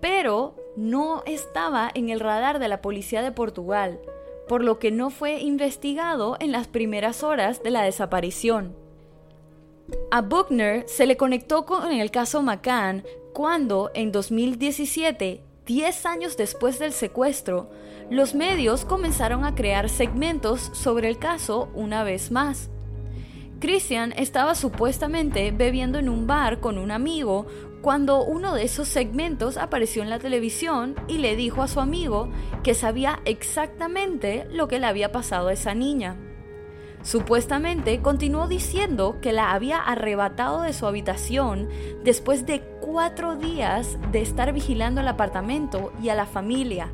pero 0.00 0.54
no 0.76 1.24
estaba 1.26 1.90
en 1.92 2.08
el 2.08 2.20
radar 2.20 2.60
de 2.60 2.68
la 2.68 2.80
policía 2.80 3.22
de 3.22 3.32
Portugal 3.32 3.98
por 4.48 4.64
lo 4.64 4.78
que 4.78 4.90
no 4.90 5.10
fue 5.10 5.40
investigado 5.40 6.36
en 6.40 6.50
las 6.50 6.66
primeras 6.66 7.22
horas 7.22 7.62
de 7.62 7.70
la 7.70 7.82
desaparición. 7.82 8.74
A 10.10 10.20
Buckner 10.22 10.84
se 10.88 11.06
le 11.06 11.16
conectó 11.16 11.64
con 11.64 11.92
el 11.92 12.10
caso 12.10 12.42
McCann 12.42 13.04
cuando, 13.32 13.90
en 13.94 14.10
2017, 14.10 15.42
10 15.66 16.06
años 16.06 16.36
después 16.36 16.78
del 16.78 16.92
secuestro, 16.92 17.70
los 18.10 18.34
medios 18.34 18.84
comenzaron 18.84 19.44
a 19.44 19.54
crear 19.54 19.88
segmentos 19.88 20.70
sobre 20.72 21.08
el 21.08 21.18
caso 21.18 21.68
una 21.74 22.04
vez 22.04 22.30
más. 22.30 22.70
Christian 23.60 24.12
estaba 24.16 24.54
supuestamente 24.54 25.50
bebiendo 25.50 25.98
en 25.98 26.08
un 26.08 26.26
bar 26.26 26.60
con 26.60 26.78
un 26.78 26.90
amigo 26.90 27.46
cuando 27.82 28.24
uno 28.24 28.54
de 28.54 28.64
esos 28.64 28.88
segmentos 28.88 29.56
apareció 29.56 30.02
en 30.02 30.10
la 30.10 30.18
televisión 30.18 30.96
y 31.06 31.18
le 31.18 31.36
dijo 31.36 31.62
a 31.62 31.68
su 31.68 31.80
amigo 31.80 32.28
que 32.62 32.74
sabía 32.74 33.20
exactamente 33.24 34.46
lo 34.50 34.68
que 34.68 34.80
le 34.80 34.86
había 34.86 35.12
pasado 35.12 35.48
a 35.48 35.52
esa 35.52 35.74
niña. 35.74 36.16
Supuestamente 37.02 38.00
continuó 38.02 38.48
diciendo 38.48 39.18
que 39.22 39.32
la 39.32 39.52
había 39.52 39.78
arrebatado 39.78 40.62
de 40.62 40.72
su 40.72 40.86
habitación 40.86 41.68
después 42.02 42.44
de 42.44 42.60
cuatro 42.80 43.36
días 43.36 43.96
de 44.10 44.20
estar 44.20 44.52
vigilando 44.52 45.00
el 45.00 45.08
apartamento 45.08 45.92
y 46.02 46.08
a 46.08 46.16
la 46.16 46.26
familia, 46.26 46.90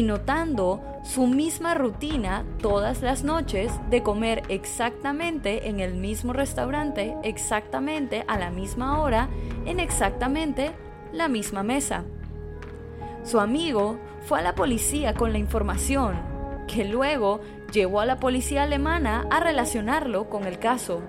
notando 0.00 0.80
su 1.04 1.26
misma 1.26 1.74
rutina 1.74 2.46
todas 2.62 3.02
las 3.02 3.24
noches 3.24 3.70
de 3.90 4.02
comer 4.02 4.42
exactamente 4.48 5.68
en 5.68 5.80
el 5.80 5.92
mismo 5.92 6.32
restaurante, 6.32 7.14
exactamente 7.22 8.24
a 8.26 8.38
la 8.38 8.50
misma 8.50 9.02
hora, 9.02 9.28
en 9.66 9.80
exactamente 9.80 10.72
la 11.12 11.28
misma 11.28 11.62
mesa. 11.62 12.04
Su 13.22 13.38
amigo 13.38 13.98
fue 14.22 14.38
a 14.38 14.42
la 14.42 14.54
policía 14.54 15.12
con 15.12 15.30
la 15.32 15.38
información, 15.38 16.16
que 16.66 16.86
luego 16.86 17.42
llevó 17.70 18.00
a 18.00 18.06
la 18.06 18.18
policía 18.18 18.62
alemana 18.62 19.26
a 19.30 19.40
relacionarlo 19.40 20.30
con 20.30 20.46
el 20.46 20.58
caso. 20.58 21.02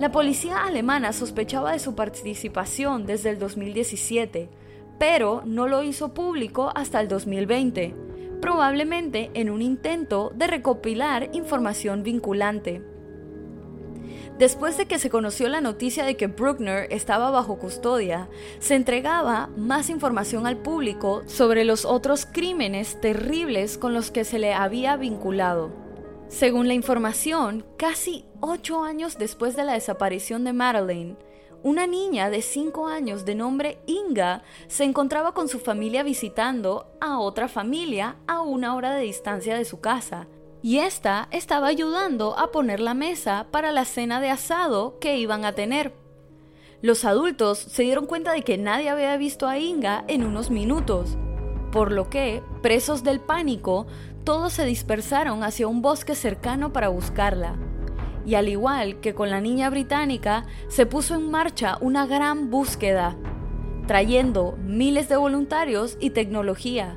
La 0.00 0.10
policía 0.10 0.64
alemana 0.64 1.12
sospechaba 1.12 1.72
de 1.72 1.78
su 1.80 1.94
participación 1.94 3.04
desde 3.04 3.30
el 3.30 3.38
2017, 3.38 4.48
pero 4.98 5.42
no 5.44 5.66
lo 5.66 5.82
hizo 5.82 6.14
público 6.14 6.70
hasta 6.74 7.00
el 7.00 7.08
2020, 7.08 7.94
probablemente 8.40 9.30
en 9.34 9.50
un 9.50 9.62
intento 9.62 10.32
de 10.34 10.46
recopilar 10.46 11.30
información 11.32 12.02
vinculante. 12.02 12.82
Después 14.38 14.76
de 14.76 14.86
que 14.86 14.98
se 14.98 15.10
conoció 15.10 15.48
la 15.48 15.60
noticia 15.60 16.04
de 16.04 16.16
que 16.16 16.26
Bruckner 16.26 16.88
estaba 16.90 17.30
bajo 17.30 17.56
custodia, 17.56 18.28
se 18.58 18.74
entregaba 18.74 19.48
más 19.56 19.88
información 19.90 20.46
al 20.46 20.56
público 20.56 21.22
sobre 21.26 21.64
los 21.64 21.84
otros 21.84 22.26
crímenes 22.26 23.00
terribles 23.00 23.78
con 23.78 23.94
los 23.94 24.10
que 24.10 24.24
se 24.24 24.40
le 24.40 24.52
había 24.52 24.96
vinculado. 24.96 25.70
Según 26.26 26.66
la 26.66 26.74
información, 26.74 27.64
casi 27.76 28.24
ocho 28.40 28.82
años 28.82 29.18
después 29.18 29.54
de 29.54 29.64
la 29.64 29.74
desaparición 29.74 30.42
de 30.42 30.52
Madeleine, 30.52 31.16
una 31.64 31.86
niña 31.86 32.28
de 32.28 32.42
5 32.42 32.88
años 32.88 33.24
de 33.24 33.34
nombre 33.34 33.78
Inga 33.86 34.42
se 34.68 34.84
encontraba 34.84 35.32
con 35.32 35.48
su 35.48 35.58
familia 35.58 36.02
visitando 36.02 36.94
a 37.00 37.18
otra 37.18 37.48
familia 37.48 38.16
a 38.26 38.42
una 38.42 38.76
hora 38.76 38.94
de 38.94 39.04
distancia 39.04 39.56
de 39.56 39.64
su 39.64 39.80
casa, 39.80 40.28
y 40.60 40.80
esta 40.80 41.26
estaba 41.30 41.68
ayudando 41.68 42.38
a 42.38 42.52
poner 42.52 42.80
la 42.80 42.92
mesa 42.92 43.46
para 43.50 43.72
la 43.72 43.86
cena 43.86 44.20
de 44.20 44.28
asado 44.28 44.98
que 44.98 45.16
iban 45.16 45.46
a 45.46 45.54
tener. 45.54 45.94
Los 46.82 47.06
adultos 47.06 47.58
se 47.58 47.82
dieron 47.82 48.04
cuenta 48.04 48.32
de 48.32 48.42
que 48.42 48.58
nadie 48.58 48.90
había 48.90 49.16
visto 49.16 49.48
a 49.48 49.56
Inga 49.58 50.04
en 50.06 50.22
unos 50.22 50.50
minutos, 50.50 51.16
por 51.72 51.92
lo 51.92 52.10
que, 52.10 52.42
presos 52.60 53.04
del 53.04 53.20
pánico, 53.20 53.86
todos 54.22 54.52
se 54.52 54.66
dispersaron 54.66 55.42
hacia 55.42 55.66
un 55.66 55.80
bosque 55.80 56.14
cercano 56.14 56.74
para 56.74 56.88
buscarla 56.88 57.56
y 58.26 58.34
al 58.34 58.48
igual 58.48 59.00
que 59.00 59.14
con 59.14 59.30
la 59.30 59.40
niña 59.40 59.70
británica, 59.70 60.46
se 60.68 60.86
puso 60.86 61.14
en 61.14 61.30
marcha 61.30 61.78
una 61.80 62.06
gran 62.06 62.50
búsqueda, 62.50 63.16
trayendo 63.86 64.56
miles 64.64 65.08
de 65.08 65.16
voluntarios 65.16 65.96
y 66.00 66.10
tecnología, 66.10 66.96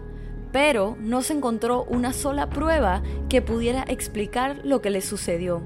pero 0.52 0.96
no 1.00 1.22
se 1.22 1.34
encontró 1.34 1.84
una 1.84 2.14
sola 2.14 2.50
prueba 2.50 3.04
que 3.30 3.42
pudiera 3.42 3.84
explicar 3.88 4.62
lo 4.64 4.82
que 4.82 4.90
le 4.90 5.02
sucedió. 5.02 5.62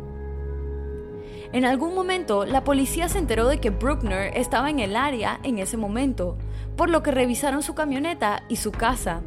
En 1.54 1.66
algún 1.66 1.94
momento, 1.94 2.46
la 2.46 2.64
policía 2.64 3.10
se 3.10 3.20
enteró 3.20 3.48
de 3.48 3.60
que 3.60 3.72
Bruckner 3.72 4.32
estaba 4.38 4.70
en 4.70 4.80
el 4.80 4.96
área 4.96 5.40
en 5.44 5.60
ese 5.60 5.76
momento, 5.76 6.38
por 6.78 6.90
lo 6.90 7.04
que 7.04 7.12
revisaron 7.12 7.62
su 7.62 7.76
camioneta 7.76 8.44
y 8.48 8.56
su 8.56 8.72
casa. 8.72 9.22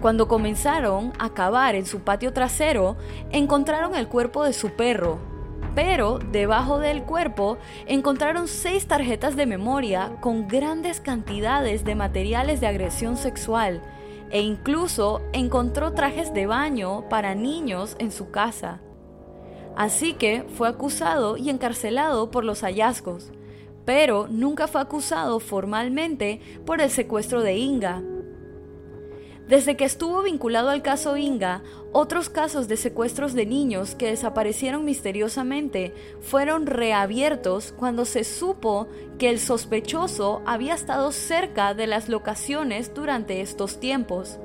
Cuando 0.00 0.28
comenzaron 0.28 1.12
a 1.18 1.34
cavar 1.34 1.74
en 1.74 1.84
su 1.84 2.00
patio 2.00 2.32
trasero, 2.32 2.96
encontraron 3.32 3.96
el 3.96 4.06
cuerpo 4.06 4.44
de 4.44 4.52
su 4.52 4.70
perro, 4.70 5.18
pero 5.78 6.18
debajo 6.18 6.80
del 6.80 7.04
cuerpo 7.04 7.56
encontraron 7.86 8.48
seis 8.48 8.88
tarjetas 8.88 9.36
de 9.36 9.46
memoria 9.46 10.16
con 10.20 10.48
grandes 10.48 11.00
cantidades 11.00 11.84
de 11.84 11.94
materiales 11.94 12.60
de 12.60 12.66
agresión 12.66 13.16
sexual 13.16 13.80
e 14.32 14.40
incluso 14.40 15.22
encontró 15.32 15.92
trajes 15.92 16.34
de 16.34 16.48
baño 16.48 17.08
para 17.08 17.36
niños 17.36 17.94
en 18.00 18.10
su 18.10 18.32
casa. 18.32 18.80
Así 19.76 20.14
que 20.14 20.42
fue 20.56 20.66
acusado 20.66 21.36
y 21.36 21.48
encarcelado 21.48 22.32
por 22.32 22.42
los 22.42 22.62
hallazgos, 22.62 23.30
pero 23.84 24.26
nunca 24.28 24.66
fue 24.66 24.80
acusado 24.80 25.38
formalmente 25.38 26.40
por 26.66 26.80
el 26.80 26.90
secuestro 26.90 27.40
de 27.40 27.54
Inga. 27.56 28.02
Desde 29.48 29.78
que 29.78 29.86
estuvo 29.86 30.22
vinculado 30.22 30.68
al 30.68 30.82
caso 30.82 31.16
Inga, 31.16 31.62
otros 31.92 32.28
casos 32.28 32.68
de 32.68 32.76
secuestros 32.76 33.32
de 33.32 33.46
niños 33.46 33.94
que 33.94 34.10
desaparecieron 34.10 34.84
misteriosamente 34.84 35.94
fueron 36.20 36.66
reabiertos 36.66 37.72
cuando 37.72 38.04
se 38.04 38.24
supo 38.24 38.88
que 39.18 39.30
el 39.30 39.40
sospechoso 39.40 40.42
había 40.44 40.74
estado 40.74 41.12
cerca 41.12 41.72
de 41.72 41.86
las 41.86 42.10
locaciones 42.10 42.92
durante 42.92 43.40
estos 43.40 43.80
tiempos. 43.80 44.38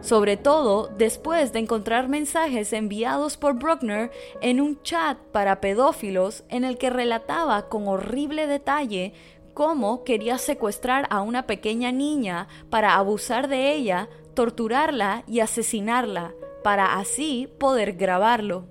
Sobre 0.00 0.38
todo 0.38 0.88
después 0.96 1.52
de 1.52 1.58
encontrar 1.58 2.08
mensajes 2.08 2.72
enviados 2.72 3.36
por 3.36 3.54
Bruckner 3.54 4.10
en 4.40 4.62
un 4.62 4.82
chat 4.82 5.18
para 5.32 5.60
pedófilos 5.60 6.44
en 6.48 6.64
el 6.64 6.78
que 6.78 6.88
relataba 6.88 7.68
con 7.68 7.88
horrible 7.88 8.46
detalle 8.46 9.12
cómo 9.54 10.04
quería 10.04 10.36
secuestrar 10.38 11.06
a 11.10 11.22
una 11.22 11.46
pequeña 11.46 11.92
niña 11.92 12.48
para 12.70 12.96
abusar 12.96 13.48
de 13.48 13.72
ella, 13.72 14.08
torturarla 14.34 15.24
y 15.26 15.40
asesinarla, 15.40 16.34
para 16.62 16.98
así 16.98 17.48
poder 17.58 17.94
grabarlo. 17.94 18.66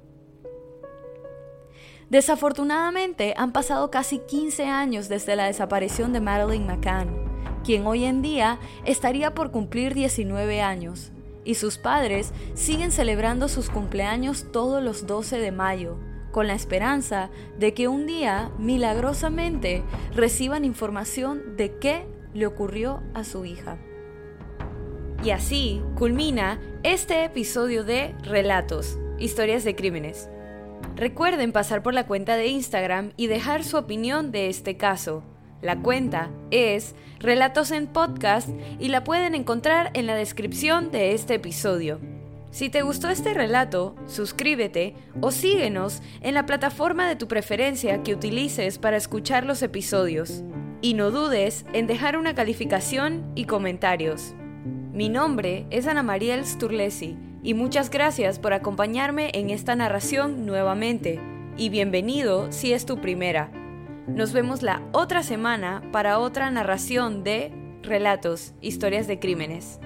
Desafortunadamente 2.10 3.34
han 3.38 3.54
pasado 3.54 3.90
casi 3.90 4.20
15 4.20 4.66
años 4.66 5.10
desde 5.10 5.36
la 5.36 5.46
desaparición 5.46 6.14
de 6.14 6.22
Madeline 6.22 6.68
McCann, 6.68 7.34
quien 7.64 7.88
hoy 7.88 8.04
en 8.04 8.22
día 8.22 8.60
estaría 8.86 9.34
por 9.34 9.52
cumplir 9.52 9.94
19 9.94 10.62
años, 10.62 11.12
y 11.46 11.56
sus 11.56 11.78
padres 11.78 12.32
siguen 12.54 12.92
celebrando 12.92 13.48
sus 13.48 13.70
cumpleaños 13.70 14.52
todos 14.52 14.84
los 14.84 15.08
12 15.08 15.40
de 15.40 15.52
mayo, 15.52 15.98
con 16.34 16.48
la 16.48 16.56
esperanza 16.56 17.30
de 17.58 17.74
que 17.74 17.88
un 17.88 18.06
día, 18.06 18.52
milagrosamente, 18.58 19.84
reciban 20.14 20.66
información 20.66 21.56
de 21.56 21.78
qué 21.78 22.06
le 22.34 22.48
ocurrió 22.48 23.02
a 23.14 23.24
su 23.24 23.46
hija. 23.46 23.78
Y 25.24 25.30
así 25.30 25.82
culmina 25.96 26.60
este 26.82 27.24
episodio 27.24 27.86
de 27.86 28.14
Relatos, 28.24 28.98
historias 29.20 29.64
de 29.64 29.76
crímenes. 29.76 30.28
Recuerden 30.98 31.54
pasar 31.54 31.82
por 31.82 31.94
la 31.94 32.08
cuenta 32.08 32.36
de 32.36 32.48
Instagram 32.48 33.14
y 33.16 33.28
dejar 33.28 33.64
su 33.64 33.78
opinión 33.78 34.32
de 34.32 34.50
este 34.50 34.76
caso. 34.76 35.24
La 35.62 35.80
cuenta 35.80 36.30
es 36.52 36.96
Relatos 37.20 37.72
en 37.72 37.88
Podcast 37.88 38.50
y 38.80 38.90
la 38.90 39.06
pueden 39.06 39.34
encontrar 39.34 39.92
en 39.94 40.08
la 40.08 40.16
descripción 40.16 40.92
de 40.92 41.14
este 41.14 41.36
episodio. 41.36 42.02
Si 42.54 42.70
te 42.70 42.84
gustó 42.84 43.10
este 43.10 43.34
relato, 43.34 43.96
suscríbete 44.06 44.94
o 45.22 45.32
síguenos 45.32 46.04
en 46.22 46.36
la 46.36 46.46
plataforma 46.46 47.10
de 47.10 47.16
tu 47.16 47.28
preferencia 47.28 48.04
que 48.04 48.14
utilices 48.14 48.78
para 48.78 48.96
escuchar 48.96 49.44
los 49.44 49.64
episodios. 49.64 50.44
Y 50.80 50.94
no 50.94 51.10
dudes 51.10 51.66
en 51.74 51.88
dejar 51.88 52.16
una 52.16 52.36
calificación 52.36 53.26
y 53.34 53.46
comentarios. 53.46 54.36
Mi 54.94 55.10
nombre 55.10 55.66
es 55.72 55.88
Ana 55.88 56.04
Mariel 56.04 56.46
Sturlesi 56.46 57.18
y 57.42 57.56
muchas 57.56 57.90
gracias 57.90 58.38
por 58.38 58.54
acompañarme 58.54 59.32
en 59.34 59.50
esta 59.50 59.76
narración 59.76 60.46
nuevamente 60.46 61.20
y 61.58 61.70
bienvenido 61.70 62.52
si 62.52 62.72
es 62.72 62.86
tu 62.86 63.02
primera. 63.02 63.50
Nos 64.06 64.32
vemos 64.32 64.62
la 64.62 64.84
otra 64.92 65.24
semana 65.24 65.82
para 65.92 66.20
otra 66.20 66.52
narración 66.52 67.24
de 67.24 67.52
Relatos, 67.82 68.54
historias 68.62 69.08
de 69.08 69.18
crímenes. 69.18 69.80